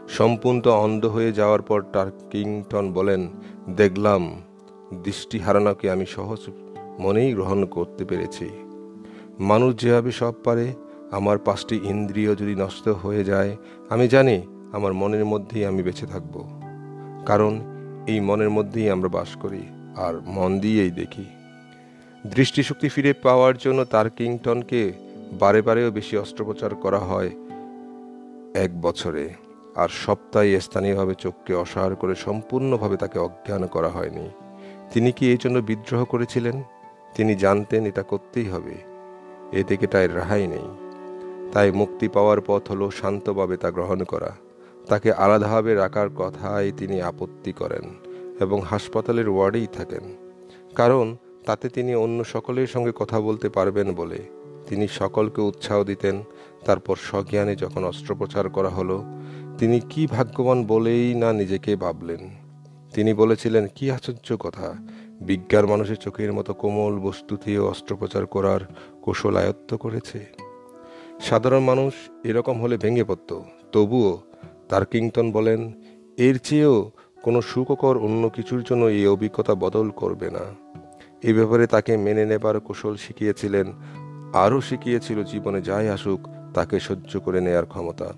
[0.10, 3.28] সম্পূর্ণ অন্ধ হয়ে যাওয়ার পর টার্কিংটন বলেন,
[3.70, 4.42] দেখলাম
[4.94, 6.40] দৃষ্টি হারানোকে আমি সহজ
[7.00, 8.50] মনেই গ্রহণ করতে পেরেছি।
[9.40, 10.74] মানুষ যেভাবে সব পারে
[11.12, 13.58] আমার পাঁচটি ইন্দ্রিয় যদি নষ্ট হয়ে যায়,
[13.90, 14.42] আমি জানি
[14.74, 16.62] আমার মনের মধ্যেই আমি বেঁচে থাকব।
[17.26, 17.60] কারণ
[18.08, 19.62] এই মনের মধ্যেই আমরা বাস করি
[19.98, 21.26] আর মন দিয়েই দেখি।
[22.28, 24.92] দৃষ্টিশক্তি ফিরে পাওয়ার জন্য তার কিংটনকে
[25.40, 27.32] বারে বারেও বেশি অস্ত্রোপচার করা হয়
[28.54, 29.34] এক বছরে।
[29.76, 34.30] আর সপ্তাহে স্থানীয়ভাবে চোখকে অসহার করে সম্পূর্ণভাবে তাকে অজ্ঞান করা হয়নি।
[34.94, 36.64] তিনি কি এই জন্য বিদ্রোহ করেছিলেন?
[37.16, 38.76] তিনি জানতেন এটা করতেই হবে।
[39.52, 40.81] এ থেকে তাই রেহাই নেই।
[41.52, 44.36] তাই মুক্তি পাওয়ার পথ হলো শান্তভাবে তা গ্রহণ করা।
[44.88, 47.82] তাকে আলাদাভাবে রাখার কথায় তিনি আপত্তি করেন
[48.40, 50.18] এবং হাসপাতালের ওয়ার্ডেই থাকেন।
[50.76, 54.18] কারণ, তাতে তিনি অন্য সকলের সঙ্গে কথা বলতে পারবেন বলে।
[54.68, 56.24] তিনি সকলকে উৎসাহ দিতেন,
[56.66, 59.04] তারপর স্বজ্ঞানে যখন অস্ত্রোপচার করা হলো,
[59.58, 62.30] তিনি কি ভাগ্যবান বলেই না নিজেকে ভাবলেন।
[62.94, 64.74] তিনি বলেছিলেন, কি আশ্চর্য কথা!
[65.22, 68.60] বিজ্ঞান মানুষের চোখের মতো কোমল বস্তুতেও অস্ত্রোপচার করার
[69.02, 70.41] কৌশল আয়ত্ত করেছে।
[71.22, 74.22] সাধারণ মানুষ এরকম হলে ভেঙে পড়ত। তবুও
[74.70, 75.74] তার্কিংটন বলেন,
[76.18, 76.92] এর চেয়েও
[77.24, 80.46] কোনো সুখকর অন্য কিছুর জন্য এই অভিজ্ঞতা বদল করবে না।
[81.24, 83.74] এ ব্যাপারে তাকে মেনে নেবার কৌশল শিখিয়েছিলেন,
[84.34, 88.14] আরও শিখিয়েছিল জীবনে যাই আসুক তাকে সহ্য করে নেয়ার ক্ষমতা।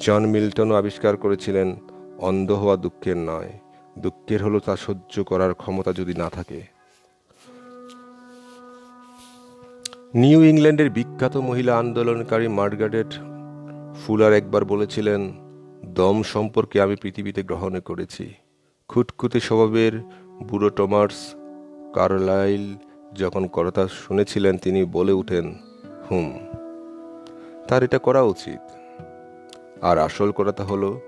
[0.00, 1.76] জন মিল্টনও আবিষ্কার করেছিলেন,
[2.18, 3.52] অন্ধ হওয়া দুঃখের নয়,
[3.98, 6.73] দুঃখের হলো তা সহ্য করার ক্ষমতা যদি না থাকে।
[10.14, 13.14] নিউ ইংল্যান্ডের বিখ্যাত মহিলা আন্দোলনকারী মার্গারেট
[13.94, 15.32] ফুলার একবার বলেছিলেন,
[15.86, 18.34] দম সম্পর্কে আমি পৃথিবীতে গ্রহণ করেছি।
[18.88, 19.92] খুটখুটে স্বভাবের
[20.48, 21.34] বুড়ো টমার্স
[21.94, 22.74] কার্লাইল
[23.14, 25.54] যখন কথা শুনেছিলেন, তিনি বলে উঠেন,
[26.10, 26.38] হুম,
[27.68, 28.60] তার এটা করা উচিত।
[29.82, 31.00] আর আসল কথাটা হলো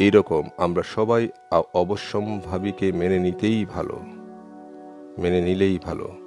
[0.00, 1.28] এইরকম আমরা সবাই
[1.74, 4.00] অবশ্যম্ভাবীকে মেনে নিতেই ভালো।
[5.18, 6.25] মেনে নিলেই ভালো।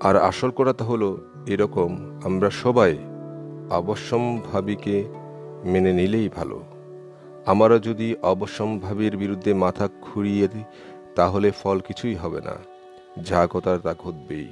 [0.00, 2.98] আর আসল কথাটা হলো, এরকম আমরা সবাই
[3.70, 5.04] অবশ্যম্ভাবীকে
[5.64, 6.62] মেনে নিলেই ভালো।
[7.46, 10.64] আমরা যদি অবশ্যম্ভাবীর বিরুদ্ধে মাথা খুঁড়িয়ে দিই,
[11.14, 12.54] তাহলে ফল কিছুই হবে না।
[13.22, 14.48] যা কথার তা ঘটবেই।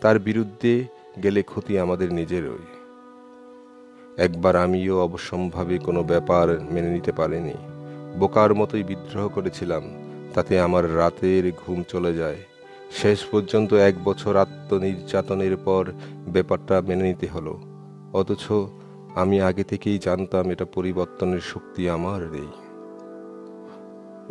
[0.00, 0.84] তার বিরুদ্ধে
[1.22, 2.58] গেলে ক্ষতি আমাদের নিজেরই।
[4.16, 7.54] একবার আমিও অবশ্যম্ভাবে কোনো ব্যাপার মেনে নিতে পারিনি।
[8.18, 9.82] বোকার মতোই বিদ্রোহ করেছিলাম,
[10.34, 12.36] তাতে আমার রাতের ঘুম চলে যায়।
[12.90, 15.92] শেষ পর্যন্ত এক বছর আত্মনির্যাতনের পর
[16.28, 17.58] ব্যাপারটা মেনে নিতে হলো।
[18.12, 18.52] অথচ
[19.14, 22.50] আমি আগে থেকেই জানতাম এটা পরিবর্তনের শক্তি আমার নেই।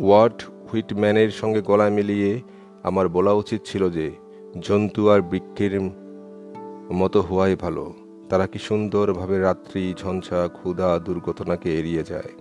[0.06, 2.40] ওয়ার্ড হুইটম্যানের সঙ্গে গলা মিলিয়ে
[2.82, 4.10] আমার বলা উচিত ছিল যে,
[4.60, 5.80] জন্তু আর বৃক্ষের
[6.92, 7.94] মতো হওয়াই ভালো।
[8.28, 12.32] তারা কি সুন্দরভাবে রাত্রি, ঝঞ্ঝা, ক্ষুধা, দুর্ঘটনাকে এড়িয়ে যায়।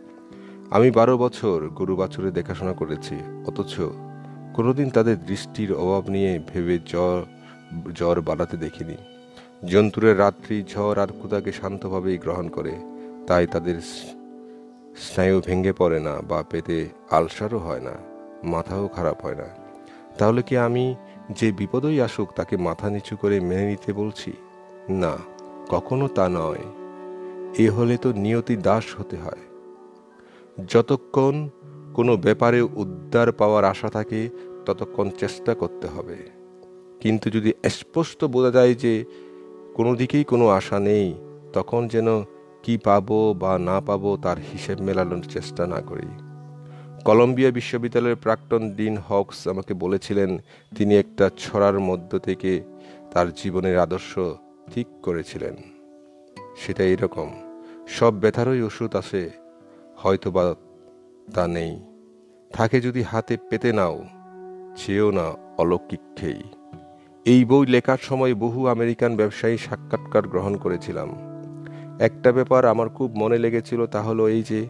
[0.71, 3.15] আমি বারো বছর গরু বাছুরে দেখাশোনা করেছি,
[3.47, 3.79] অথচ
[4.59, 7.19] কোনোদিন তাদের দৃষ্টির অভাব নিয়ে ভেবে জ্বর
[7.95, 8.97] জ্বর বাড়াতে দেখিনি।
[9.67, 12.73] জন্তুরের রাত্রি ঝড় আর ক্ষুদাকে শান্তভাবেই গ্রহণ করে।
[13.27, 13.77] তাই তাদের
[14.97, 17.93] স্নায়ু ভেঙে পড়ে না বা পেতে আলসারও হয় না,
[18.43, 19.47] মাথাও খারাপ হয় না।
[20.17, 20.95] তাহলে কি আমি
[21.31, 24.31] যে বিপদই আসুক তাকে মাথা নিচু করে মেনে নিতে বলছি?
[24.89, 25.13] না,
[25.69, 26.65] কখনো তা নয়।
[27.57, 29.43] এ হলে তো নিয়তি দাস হতে হয়।
[30.67, 31.49] যতক্ষণ
[31.93, 34.29] কোনো ব্যাপারে উদ্ধার পাওয়ার আশা থাকে
[34.65, 36.17] ততক্ষণ চেষ্টা করতে হবে।
[36.99, 39.05] কিন্তু যদি স্পষ্ট বোঝা যায় যে
[39.73, 41.13] কোনো দিকেই কোনো আশা নেই,
[41.53, 42.23] তখন যেন
[42.63, 46.07] কি পাবো বা না পাবো তার হিসেব মেলানোর চেষ্টা না করি।
[47.05, 50.37] কলম্বিয়া বিশ্ববিদ্যালয়ের প্রাক্তন ডিন হকস আমাকে বলেছিলেন,
[50.75, 52.61] তিনি একটা ছড়ার মধ্য থেকে
[53.11, 54.19] তার জীবনের আদর্শ
[54.73, 55.55] ঠিক করেছিলেন।
[56.57, 57.33] সেটা এরকম,
[57.87, 59.29] সব ব্যথারই ওষুধ আছে,
[59.97, 60.55] হয়তোবা
[61.33, 61.79] তা নেই।
[62.49, 64.03] থাকে যদি হাতে পেতে নাও
[64.85, 65.25] চেয়েও না
[65.57, 66.43] অলৌকিক খেই।
[67.25, 71.09] এই বই লেখার সময় বহু আমেরিকান ব্যবসায়ী সাক্ষাৎকার গ্রহণ করেছিলাম।
[71.99, 74.67] একটা ব্যাপার আমার খুব মনে লেগেছিল তা হলো এই যে,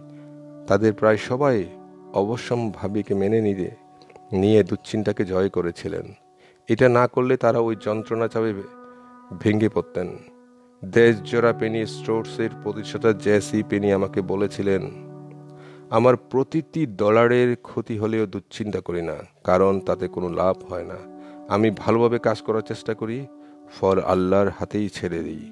[0.68, 1.66] তাদের প্রায় সবাই
[2.14, 3.72] অবশ্যম ভাবিকে মেনে নিয়ে
[4.32, 6.14] নিয়ে দুশ্চিন্তাকে জয় করেছিলেন।
[6.68, 8.54] এটা না করলে তারা ওই যন্ত্রণা চাপে
[9.40, 10.08] ভেঙে পড়তেন।
[10.86, 15.09] দেশ জোড়া পেনি স্টোর্সের প্রতিষ্ঠাতা জ্যাসি পেনি আমাকে বলেছিলেন
[15.98, 19.18] আমার প্রতিটি ডলারের ক্ষতি হলেও দুশ্চিন্তা করি না,
[19.50, 21.00] কারণ তাতে কোনো লাভ হয় না।
[21.56, 23.18] আমি ভালোভাবে কাজ করার চেষ্টা করি,
[23.76, 25.46] ফল আল্লাহর হাতেই ছেড়ে দিই।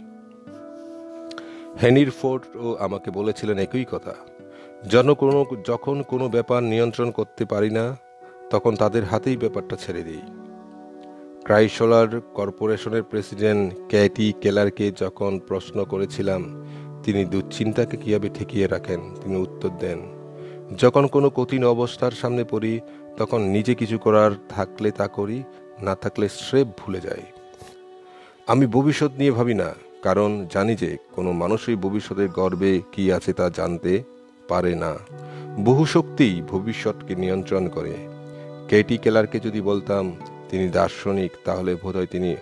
[1.82, 4.16] হেনির ফোর্ডও আমাকে বলেছিলেন একই কথা
[4.92, 7.86] জন কোনো, যখন কোনো ব্যাপার নিয়ন্ত্রণ করতে পারি না,
[8.52, 10.24] তখন তাদের হাতেই ব্যাপারটা ছেড়ে দিই।
[11.46, 16.42] ক্রাইসোলার কর্পোরেশনের প্রেসিডেন্ট ক্যাটি কেলারকে যখন প্রশ্ন করেছিলাম,
[17.04, 20.00] তিনি দুশ্চিন্তাকে কীভাবে ঠেকিয়ে রাখেন, তিনি উত্তর দেন
[20.76, 22.80] যখন কোনো কঠিন অবস্থার সামনে পড়ি,
[23.18, 25.44] তখন নিজে কিছু করার থাকলে তা করি,
[25.82, 27.24] না থাকলে স্রেফ ভুলে যাই।
[28.48, 33.50] আমি ভবিষ্যৎ নিয়ে ভাবি না, কারণ জানি যে কোনো মানুষই ভবিষ্যতের গর্বে কি আছে তা
[33.50, 34.04] জানতে
[34.48, 34.98] পারে না।
[35.64, 37.96] বহু শক্তিই ভবিষ্যৎকে নিয়ন্ত্রণ করে।
[38.70, 40.16] কেটি কেলারকে যদি বলতাম,
[40.50, 42.36] তিনি দার্শনিক তাহলে বোধহয় তিনি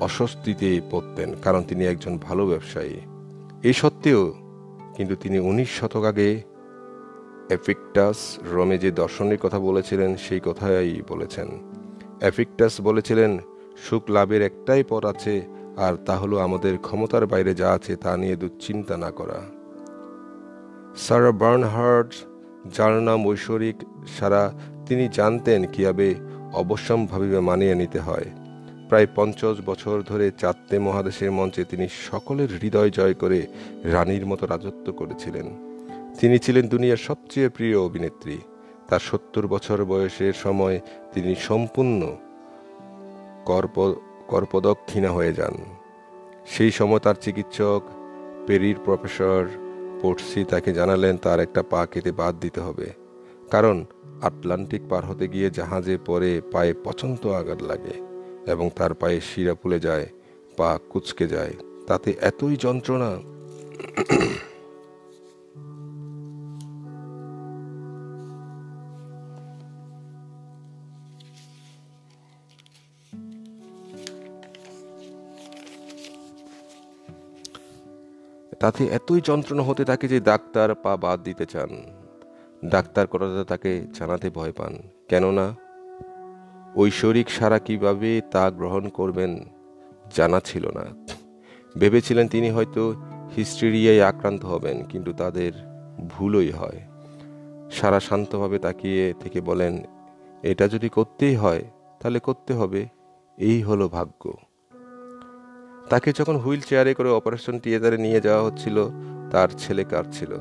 [0.00, 3.00] অস্বস্তিতে পড়তেন, কারণ তিনি একজন ভালো ব্যবসায়ী।
[3.62, 4.34] এই সত্ত্বেও
[4.96, 6.42] কিন্তু তিনি উনিশ শতক আগে
[7.50, 11.48] এফিকটাস রোমে যে দর্শনের কথা বলেছিলেন, সেই কথাই বলেছেন।
[12.20, 13.38] এফিকটাস বলেছিলেন,
[13.88, 15.42] সুখ লাভের একটাই পথ আছে,
[15.76, 19.40] আর তা হলো আমাদের ক্ষমতার বাইরে যা আছে তা নিয়ে দুশ্চিন্তা না করা।
[20.96, 22.14] সারা বার্নহার্ড
[22.76, 23.76] যার নাম ঐশ্বরিক
[24.18, 24.52] সারা,
[24.86, 26.14] তিনি জানতেন কীভাবে
[26.52, 28.24] অবশ্যম্ভাবী মানিয়ে নিতে হয়।
[28.88, 33.46] প্রায় পঞ্চাশ বছর ধরে চারটে মহাদেশের মঞ্চে তিনি সকলের হৃদয় জয় করে
[33.84, 35.69] রানীর মতো রাজত্ব করেছিলেন।
[36.20, 38.38] তিনি ছিলেন দুনিয়ার সবচেয়ে প্রিয় অভিনেত্রী।
[38.88, 40.80] তার সত্তর বছর বয়সের সময়
[41.12, 42.16] তিনি সম্পূর্ণ
[43.44, 43.94] কর্প,
[44.28, 45.54] কর্পদক্ষিণা হয়ে যান।
[46.46, 47.82] সেই সময় তার চিকিৎসক
[48.46, 49.46] পেরির প্রফেসর
[50.02, 52.86] পড়সি তাকে জানালেন, তার একটা পা কেটে বাদ দিতে হবে।
[53.50, 53.84] কারণ
[54.22, 57.96] আটলান্টিক পার হতে গিয়ে জাহাজে পরে পায়ে পছন্দ আঘাত লাগে
[58.46, 60.06] এবং তার পায়ে শিরা ফুলে যায়,
[60.56, 61.52] পা কুচকে যায়।
[61.86, 63.10] তাতে এতই যন্ত্রণা
[78.60, 81.70] তাতে এতই যন্ত্রণা হতে থাকে যে ডাক্তার পা বাদ দিতে চান।
[82.64, 85.54] ডাক্তার করাতে তাকে জানাতে ভয় পান। কেননা,
[86.76, 89.44] ঐশ্বরিক সারা কীভাবে তা গ্রহণ করবেন
[90.16, 90.84] জানা ছিল না।
[91.78, 92.94] ভেবেছিলেন তিনি হয়তো
[93.36, 95.52] হিস্টেরিয়ায় আক্রান্ত হবেন, কিন্তু তাদের
[96.08, 96.80] ভুলই হয়।
[97.70, 99.84] সারা শান্তভাবে তাকিয়ে থেকে বলেন,
[100.42, 101.62] এটা যদি করতেই হয়,
[102.00, 102.88] তাহলে করতে হবে।
[103.38, 104.32] এই হলো ভাগ্য।
[105.90, 108.76] তাকে যখন হুইল চেয়ারে করে অপারেশন থিয়েটারে নিয়ে যাওয়া হচ্ছিল,
[109.30, 110.32] তার ছেলে কাঁদছিল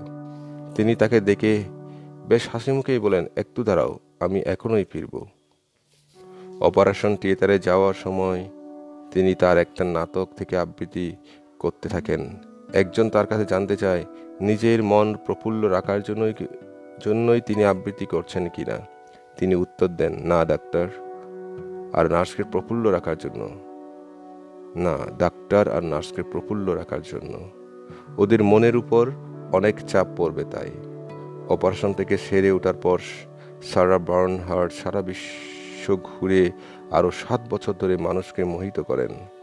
[0.75, 1.63] তিনি তাকে দেখে
[2.27, 5.25] বেশ হাসি মুখেই বলেন, একটু দাঁড়াও, আমি এখনোই ফিরব।
[6.59, 8.49] অপারেশন থিয়েটারে যাওয়ার সময়
[9.11, 11.15] তিনি তার একটা নাটক থেকে আবৃত্তি
[11.59, 12.21] করতে থাকেন।
[12.73, 14.05] একজন তার কাছে জানতে চায়,
[14.41, 16.33] নিজের মন প্রফুল্ল রাখার জন্যই
[17.05, 18.77] জন্যই তিনি আবৃত্তি করছেন কিনা।
[19.37, 20.87] তিনি উত্তর দেন, না, ডাক্তার।
[21.93, 23.68] আর নার্সকে প্রফুল্ল রাখার জন্য।
[24.75, 27.49] না, ডাক্তার আর নার্সকে প্রফুল্ল রাখার জন্য।
[28.17, 29.11] ওদের মনের উপর
[29.53, 30.71] অনেক চাপ পড়বে তাই।
[31.49, 32.99] অপারেশন থেকে সেরে ওঠার পর
[33.63, 36.51] সারা বার্নহার্ট সারা বিশ্ব ঘুরে
[36.91, 39.38] আরও সাত বছর ধরে মানুষকে মোহিত করেন।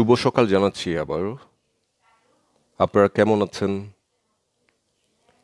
[0.00, 1.24] শুভ সকাল জানাচ্ছি আবার।
[2.78, 3.72] আপনারা কেমন আছেন?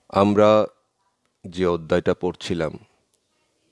[0.08, 0.66] আমরা
[1.44, 2.78] যে অধ্যায়টা পড়ছিলাম,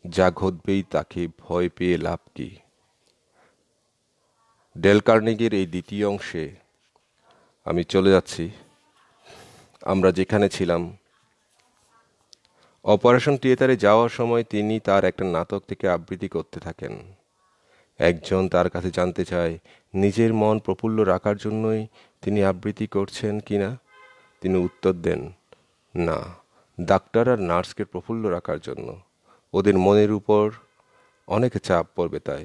[0.07, 2.57] যা ঘটবেই তাকে ভয় পেয়ে লাভ কি?
[4.79, 6.45] ডেল কার্নিগের এই দ্বিতীয় অংশে
[7.65, 8.51] আমি চলে যাচ্ছি।
[9.83, 10.97] আমরা যেখানে ছিলাম,
[12.85, 17.15] অপারেশন থিয়েটারে যাওয়ার সময় তিনি তার একটা নাটক থেকে আবৃত্তি করতে থাকেন।
[17.99, 19.59] একজন তার কাছে জানতে চায়
[19.95, 21.83] নিজের মন প্রফুল্ল রাখার জন্যই
[22.23, 23.71] তিনি আবৃত্তি করছেন কি না?
[24.43, 25.21] তিনি উত্তর দেন,
[25.95, 26.19] না,
[26.79, 28.89] ডাক্তার আর নার্সকে প্রফুল্ল রাখার জন্য।
[29.55, 30.45] ওদের মনের উপর
[31.29, 32.45] অনেক চাপ পড়বে তাই।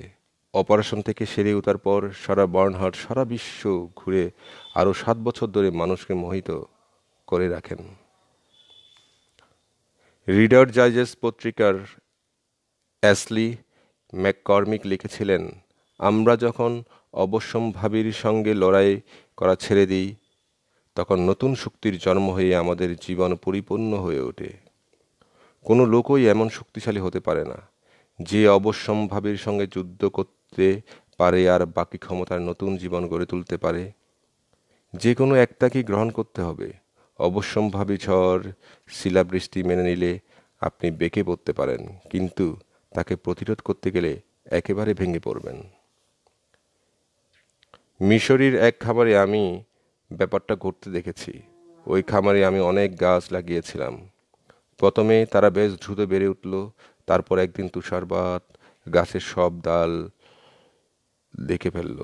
[0.53, 3.61] অপারেশন থেকে সেরে ওঠার পর সারা বার্নহার্ট, সারা বিশ্ব
[3.95, 4.23] ঘুরে
[4.79, 6.49] আরও সাত বছর ধরে মানুষকে মোহিত
[7.27, 7.81] করে রাখেন।
[10.27, 11.75] রিডার জাইজেস পত্রিকার
[13.03, 13.49] অ্যাসলি
[14.13, 15.43] ম্যাককর্মিক লিখেছিলেন,
[15.99, 16.71] আমরা যখন
[17.13, 18.91] অবশ্যম্ভাবীর সঙ্গে লড়াই
[19.37, 20.15] করা ছেড়ে দিই,
[20.95, 24.49] তখন নতুন শক্তির জন্ম হয়ে আমাদের জীবন পরিপূর্ণ হয়ে ওঠে।
[25.65, 27.59] কোনো লোকই এমন শক্তিশালী হতে পারে না,
[28.19, 30.67] যে অবশ্যম্ভাবীর সঙ্গে যুদ্ধ করতে
[31.17, 33.83] পারে আর বাকি ক্ষমতার নতুন জীবন গড়ে তুলতে পারে।
[34.93, 36.69] যে কোনো একটাকেই গ্রহণ করতে হবে।
[37.19, 38.43] অবশ্যম্ভাবী ঝড়,
[38.89, 40.11] শিলাবৃষ্টি মেনে নিলে
[40.61, 42.45] আপনি বেঁকে পড়তে পারেন, কিন্তু
[42.95, 44.11] তাকে প্রতিরোধ করতে গেলে
[44.45, 45.57] একেবারে ভেঙে পড়বেন।
[48.01, 49.63] মিশরির এক খামারে আমি
[50.11, 51.41] ব্যাপারটা ঘটতে দেখেছি।
[51.85, 54.09] ওই খামারে আমি অনেক গাছ লাগিয়েছিলাম।
[54.77, 56.69] প্রথমে তারা বেশ দ্রুত বেড়ে উঠল,
[57.07, 58.43] তারপর একদিন তুষারপাত
[58.93, 60.09] গাছের সব ডাল
[61.47, 61.99] দেখে ফেলল।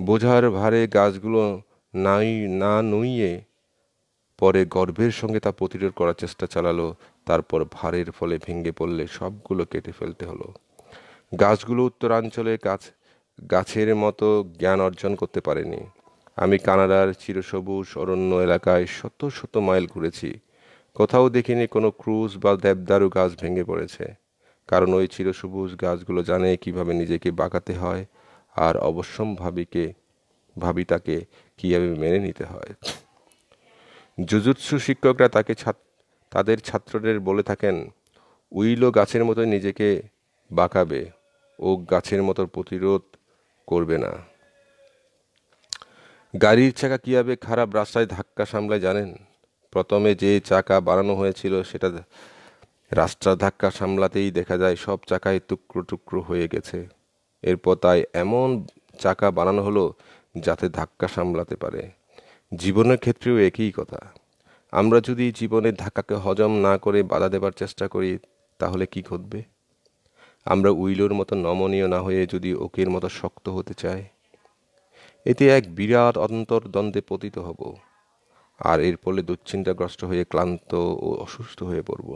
[0.00, 1.62] বোঝার ভারে গাছগুলো
[1.94, 3.40] নাই, না নুইয়ে
[4.38, 6.94] পরে গর্বের সঙ্গে তা প্রতিরোধ করার চেষ্টা চালালো,
[7.26, 10.52] তারপর ভারের ফলে ভেঙে পড়লে সবগুলো কেটে ফেলতে হলো।
[11.40, 12.82] গাছগুলো উত্তরাঞ্চলে গাছ
[13.50, 14.26] গাছের মতো
[14.58, 15.80] জ্ঞান অর্জন করতে পারেনি।
[16.36, 20.30] আমি কানাডার চিরসবুজ অরণ্য এলাকায় শত শত মাইল ঘুরেছি।
[20.94, 24.04] কোথাও দেখিনি কোনো ক্রুজ বা দেবদারু গাছ ভেঙে পড়েছে।
[24.68, 28.02] কারণ ওই চিরসবুজ গাছগুলো জানে কীভাবে নিজেকে বাঁকাতে হয়
[28.56, 29.84] আর অবশ্যম্ভাবীকে
[30.56, 31.16] ভাবি তাকে
[31.58, 32.72] কীভাবে মেনে নিতে হয়।
[34.28, 35.54] জুজুৎসু শিক্ষকরা তাকে
[36.32, 37.76] তাদের ছাত্রদের বলে থাকেন,
[38.52, 39.88] উইলো গাছের মতো নিজেকে
[40.50, 41.00] বাঁকাবে।
[41.58, 43.02] ও গাছের মতো প্রতিরোধ
[43.66, 44.12] করবে না।
[46.42, 49.14] গাড়ির চাকা কীভাবে খারাপ রাস্তায় ধাক্কা সামলায় জানেন?
[49.70, 51.90] প্রথমে যে চাকা বানানো হয়েছিল সেটা
[52.90, 56.88] রাস্তার ধাক্কা সামলাতেই দেখা যায় সব চাকায় টুকরো টুকরো হয়ে গেছে।
[57.42, 58.66] এরপর তাই এমন
[58.98, 59.94] চাকা বানানো হলো
[60.40, 61.90] যাতে ধাক্কা সামলাতে পারে।
[62.56, 63.98] জীবনের ক্ষেত্রেও একই কথা।
[64.72, 68.18] আমরা যদি জীবনের ধাক্কাকে হজম না করে বাধা দেবার চেষ্টা করি,
[68.58, 69.51] তাহলে কি ঘটবে?
[70.46, 74.02] আমরা উইলোর মতো নমনীয় না হয়ে যদি ওকের মতো শক্ত হতে চাই,
[75.26, 77.60] এতে এক বিরাট অন্তর্দ্বন্দ্বে পতিত হব,
[78.60, 80.70] আর এর ফলে দুশ্চিন্তাগ্রস্ত হয়ে ক্লান্ত
[81.06, 82.10] ও অসুস্থ হয়ে পড়ব।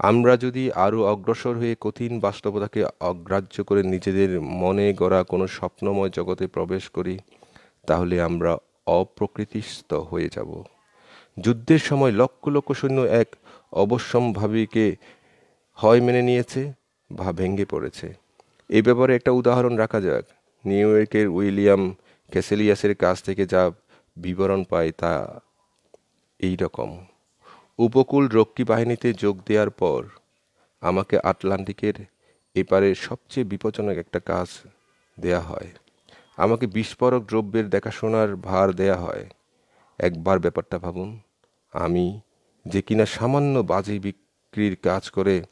[0.00, 6.44] আমরা যদি আরও অগ্রসর হয়ে কঠিন বাস্তবতাকে অগ্রাহ্য করে নিজেদের মনে গড়া কোনো স্বপ্নময় জগতে
[6.46, 7.14] প্রবেশ করি,
[7.86, 8.52] তাহলে আমরা
[8.98, 10.50] অপ্রকৃতিস্থ হয়ে যাব।
[11.38, 13.28] যুদ্ধের সময় লক্ষ লক্ষ সৈন্য এক
[13.72, 14.86] অবশ্যম্ভাবীকে
[15.78, 16.62] হয় মেনে নিয়েছে
[17.10, 18.14] বা ভেঙে পড়েছে।
[18.68, 20.24] এ ব্যাপারে একটা উদাহরণ রাখা যাক।
[20.64, 21.94] নিউ ইয়র্কের উইলিয়াম
[22.30, 23.70] ক্যাসেলিয়াসের কাছ থেকে যা
[24.16, 25.40] বিবরণ পায় তা
[26.38, 27.06] এই রকম।
[27.78, 30.04] উপকূল রক্ষী বাহিনীতে যোগ দেওয়ার পর
[30.80, 31.94] আমাকে আটলান্টিকের
[32.54, 34.68] এপারে সবচেয়ে বিপজ্জনক একটা কাজ
[35.20, 35.66] দেয়া হয়।
[36.36, 39.26] আমাকে বিস্ফোরক দ্রব্যের দেখাশোনার ভার দেয়া হয়।
[39.98, 41.20] একবার ব্যাপারটা ভাবুন।
[41.72, 42.20] আমি
[42.68, 45.42] যে কিনা সামান্য বাজি বিক্রির কাজ করে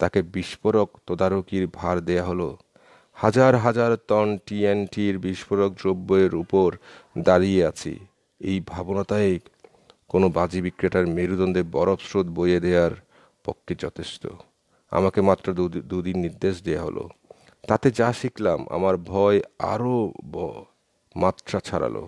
[0.00, 2.48] তাকে বিস্ফোরক তদারকির ভার দেয়া হলো।
[3.22, 6.68] হাজার হাজার টন টিএনটির বিস্ফোরক দ্রব্যের উপর
[7.28, 7.94] দাঁড়িয়ে আছি।
[8.50, 9.30] এই ভাবনাটাই
[10.12, 12.94] কোনো বাজি বিক্রেতার মেরুদণ্ডে বরফ স্রোত বইয়ে দেওয়ার
[13.44, 14.22] পক্ষে যথেষ্ট।
[14.90, 15.46] আমাকে মাত্র
[15.90, 17.04] দুদিন নির্দেশ দেয়া হলো।
[17.68, 19.38] তাতে যা শিখলাম, আমার ভয়
[19.72, 19.96] আরও
[21.22, 22.04] মাত্রা ছাড়ালো।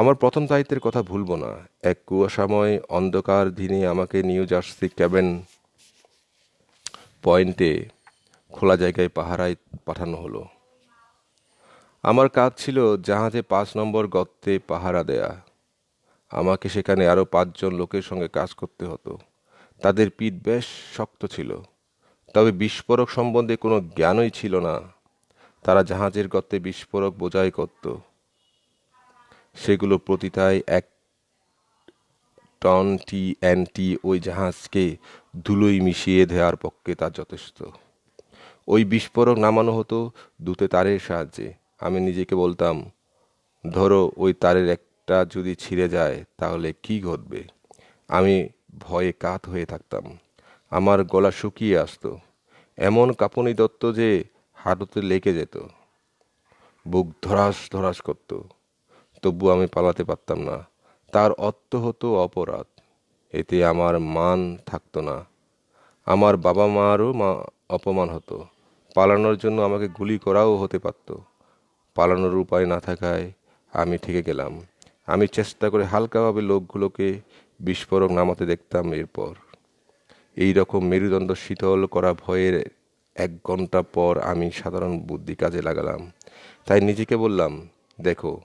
[0.00, 1.52] আমার প্রথম দায়িত্বের কথা ভুলব না।
[1.90, 5.28] এক কুয়াশাময় অন্ধকার দিনে আমাকে নিউ জার্সি ক্যাবেন
[7.22, 7.88] পয়েন্টে
[8.52, 9.54] খোলা জায়গায় পাহারায়
[9.84, 10.46] পাঠানো হলো।
[12.02, 15.40] আমার কাজ ছিল জাহাজে পাঁচ নম্বর গর্তে পাহারা দেয়া।
[16.30, 19.18] আমাকে সেখানে আরও পাঁচজন লোকের সঙ্গে কাজ করতে হতো।
[19.82, 20.64] তাদের পিঠ বেশ
[20.96, 21.62] শক্ত ছিল।
[22.34, 24.80] তবে বিস্ফোরক সম্বন্ধে কোনো জ্ঞানই ছিল না।
[25.62, 27.96] তারা জাহাজের গর্তে বিস্ফোরক বোঝাই করত।
[29.54, 30.84] সেগুলো প্রতিটায় এক
[32.60, 34.96] টন টি এন টি ওই জাহাজকে
[35.44, 37.64] ধুলোই মিশিয়ে দেওয়ার পক্ষে তা যথেষ্ট।
[38.68, 40.10] ওই বিস্ফোরক নামানো হতো
[40.42, 42.90] দুতে তারের সাহায্যে। আমি নিজেকে বলতাম,
[43.70, 47.44] ধরো, ওই তারের একটা যদি ছিঁড়ে যায়, তাহলে কি ঘটবে?
[48.08, 48.48] আমি
[48.78, 50.18] ভয়ে কাত হয়ে থাকতাম।
[50.70, 52.18] আমার গলা শুকিয়ে আসতো।
[52.76, 55.58] এমন কাঁপুনি দত্ত যে হাঁটুতে লেগে যেত।
[56.88, 58.40] বুক ধরাস ধরাস করত।
[59.22, 60.69] তবু আমি পালাতে পারতাম না।
[61.12, 62.80] তার অর্থ হতো অপরাধ।
[63.32, 65.24] এতে আমার মান থাকতো না।
[66.06, 68.46] আমার বাবা মারও মা অপমান হতো।
[68.94, 71.16] পালানোর জন্য আমাকে গুলি করাও হতে পারত।
[71.94, 73.32] পালানোর উপায় না থাকায়
[73.72, 74.60] আমি ঠেকে গেলাম।
[75.06, 77.20] আমি চেষ্টা করে হালকাভাবে লোকগুলোকে
[77.60, 79.34] বিস্ফোরক নামাতে দেখতাম এরপর।
[80.36, 82.70] এই রকম মেরুদণ্ড শীতল করা ভয়ের
[83.14, 86.10] এক ঘণ্টা পর আমি সাধারণ বুদ্ধি কাজে লাগালাম।
[86.66, 87.68] তাই নিজেকে বললাম,
[88.00, 88.40] দেখো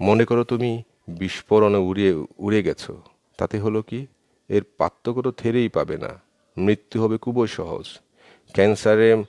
[0.00, 3.02] মনে করো তুমি বিস্ফোরণে উড়িয়ে, উড়ে গেছো।
[3.36, 4.06] তাতে হলো কি?
[4.48, 6.20] এর পার্থক্য তো থেরেই পাবে না।
[6.58, 7.98] মৃত্যু হবে খুবই সহজ।
[8.52, 9.24] ক্যান্সারে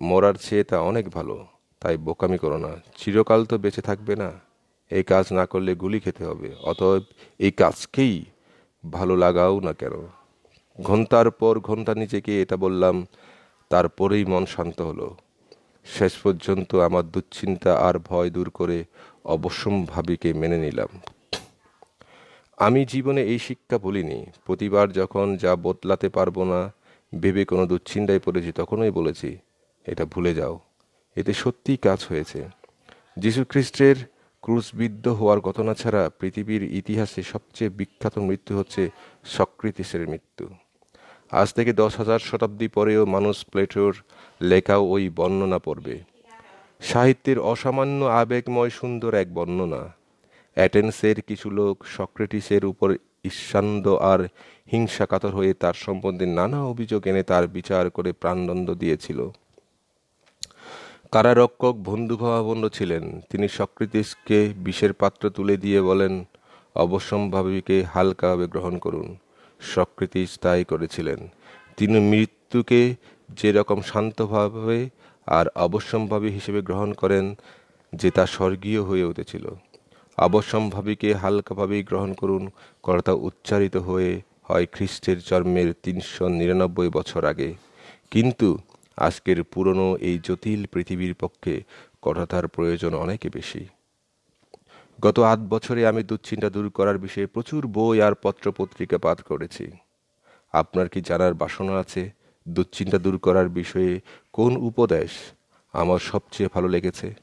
[0.00, 1.46] মরার চেয়ে তা অনেক ভালো।
[1.80, 4.32] তাই বোকামি করো না। চিরকাল তো বেঁচে থাকবে না।
[4.90, 7.02] এই কাজ না করলে গুলি খেতে হবে। অতএব
[7.38, 8.24] এই কাজকেই
[8.90, 10.08] ভালো লাগাও না কেন।
[10.82, 13.06] ঘণ্টার পর ঘণ্টা নিজেকে এটা বললাম,
[13.68, 15.16] তারপরেই মন শান্ত হলো।
[15.84, 18.84] শেষ পর্যন্ত আমার দুশ্চিন্তা আর ভয় দূর করে
[19.24, 21.00] অবশ্যম্ভাবীকে মেনে নিলাম।
[22.56, 26.72] আমি জীবনে এই শিক্ষা বলিনি। প্রতিবার যখন যা বদলাতে পারব না,
[27.20, 29.38] ভেবে কোনো দুশ্চিন্তায় পড়েছি তখনই বলেছি,
[29.86, 30.60] এটা ভুলে যাও।
[31.16, 32.48] এতে সত্যিই কাজ হয়েছে।
[33.18, 33.96] যীশুখ্রিস্টের
[34.40, 38.90] ক্রুশবিদ্ধ হওয়ার ঘটনা ছাড়া পৃথিবীর ইতিহাসে সবচেয়ে বিখ্যাত মৃত্যু হচ্ছে
[39.24, 40.48] সক্রেতিসের মৃত্যু।
[41.30, 43.96] আজ থেকে দশ হাজার শতাব্দী পরেও মানুষ প্লেটোর
[44.40, 46.11] লেখাও ওই বর্ণনা পড়বে।
[46.82, 49.94] সাহিত্যের অসামান্য আবেগময় সুন্দর এক বর্ণনা।
[50.54, 52.92] অ্যাটেন্সের কিছু লোক সক্রেটিসের উপর
[53.24, 54.28] ঈর্ষান্দ আর
[54.72, 59.28] হিংসাকাতর হয়ে তার সম্বন্ধে নানা অভিযোগ এনে তার বিচার করে প্রাণদণ্ড দিয়েছিল।
[61.12, 66.24] কারারক্ষক বন্ধুভাবাপন্ন ছিলেন। তিনি সক্রেটিসকে বিষের পাত্র তুলে দিয়ে বলেন,
[66.74, 69.16] অবশ্যম্ভাবীকে হালকাভাবে গ্রহণ করুন।
[69.60, 71.28] সক্রেটিস তাই করেছিলেন।
[71.76, 72.94] তিনি মৃত্যুকে
[73.28, 74.88] যেরকম শান্তভাবে
[75.26, 77.34] আর অবশ্যম্ভাবী হিসেবে গ্রহণ করেন
[77.94, 79.48] যে তা স্বর্গীয় হয়ে উঠেছিল।
[80.18, 82.50] অবশ্যম্ভাবীকে হালকাভাবেই গ্রহণ করুন,
[82.82, 87.54] কর্তা উচ্চারিত হয়ে হয় খ্রিস্টের জন্মের তিনশো নিরানব্বই বছর আগে।
[88.10, 88.58] কিন্তু
[88.96, 91.62] আজকের পুরনো এই জটিল পৃথিবীর পক্ষে
[92.02, 93.66] কথাটার প্রয়োজন অনেক বেশি।
[95.00, 99.70] গত আট বছরে আমি দুশ্চিন্তা দূর করার বিষয়ে প্রচুর বই আর পত্র পত্রিকা পাঠ করেছি।
[100.52, 102.10] আপনার কি জানার বাসনা আছে?
[102.48, 104.00] দুশ্চিন্তা দূর করার বিষয়ে
[104.32, 105.10] কোন উপদেশ
[105.72, 107.14] আমার সবচেয়ে ভালো লেগেছে?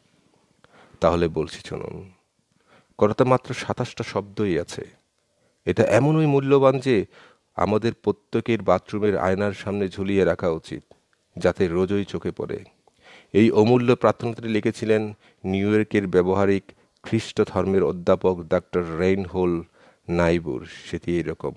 [1.01, 2.11] তাহলে বলছি শুনুন
[2.97, 4.85] কথাটা মাত্র সাতাশটা শব্দই আছে।
[5.65, 7.05] এটা এমনই মূল্যবান যে
[7.55, 10.83] আমাদের প্রত্যেকের বাথরুমের আয়নার সামনে ঝুলিয়ে রাখা উচিত,
[11.37, 12.63] যাতে রোজই চোখে পড়ে।
[13.33, 16.63] এই অমূল্য প্রার্থনাটি লিখেছিলেন নিউ ইয়র্কের ব্যবহারিক
[17.03, 19.63] খ্রিস্ট ধর্মের অধ্যাপক ডাক্তার রেইনহোল
[20.09, 21.53] নাইবুর, সেটি এরকম।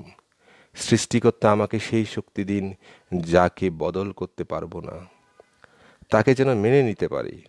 [0.74, 2.74] সৃষ্টিকর্তা আমাকে সেই শক্তি দিন,
[3.12, 5.12] যাকে বদল করতে পারব না।
[6.13, 7.43] তাকে যেন মেনে নিতে পারি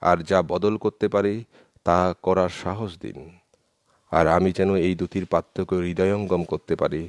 [0.00, 1.44] আর যা বদল করতে পারি,
[1.84, 3.38] তা করার সাহস দিন।
[4.10, 7.08] আর আমি যেন এই দুটির পার্থক্য হৃদয়ঙ্গম করতে পারি।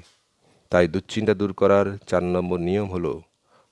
[0.70, 3.22] তাই দুশ্চিন্তা দূর করার চার নম্বর নিয়ম হলো,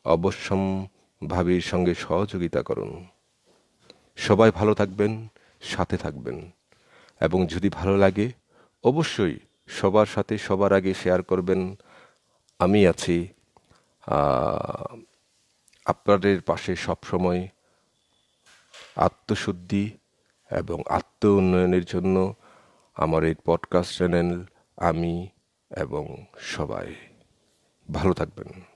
[0.06, 0.86] অবশ্যম
[1.28, 3.06] ভাবির সঙ্গে সহযোগিতা করুন।
[4.18, 5.28] সবাই ভালো থাকবেন,
[5.62, 6.52] সাথে থাকবেন।
[7.22, 8.32] এবং যদি ভালো লাগে,
[8.84, 11.76] অবশ্যই সবার সাথে সবার আগে শেয়ার করবেন।
[12.60, 13.28] আমি আছি
[15.86, 17.48] আপনাদের পাশে সবসময়
[18.96, 19.98] আত্মশুদ্ধি
[20.52, 22.34] এবং আত্ম উন্নয়নের জন্য
[22.96, 24.46] আমার এই পডকাস্ট চ্যানেল
[24.78, 25.30] আমি
[25.70, 26.96] এবং সবাই।
[27.92, 28.75] ভালো থাকবেন।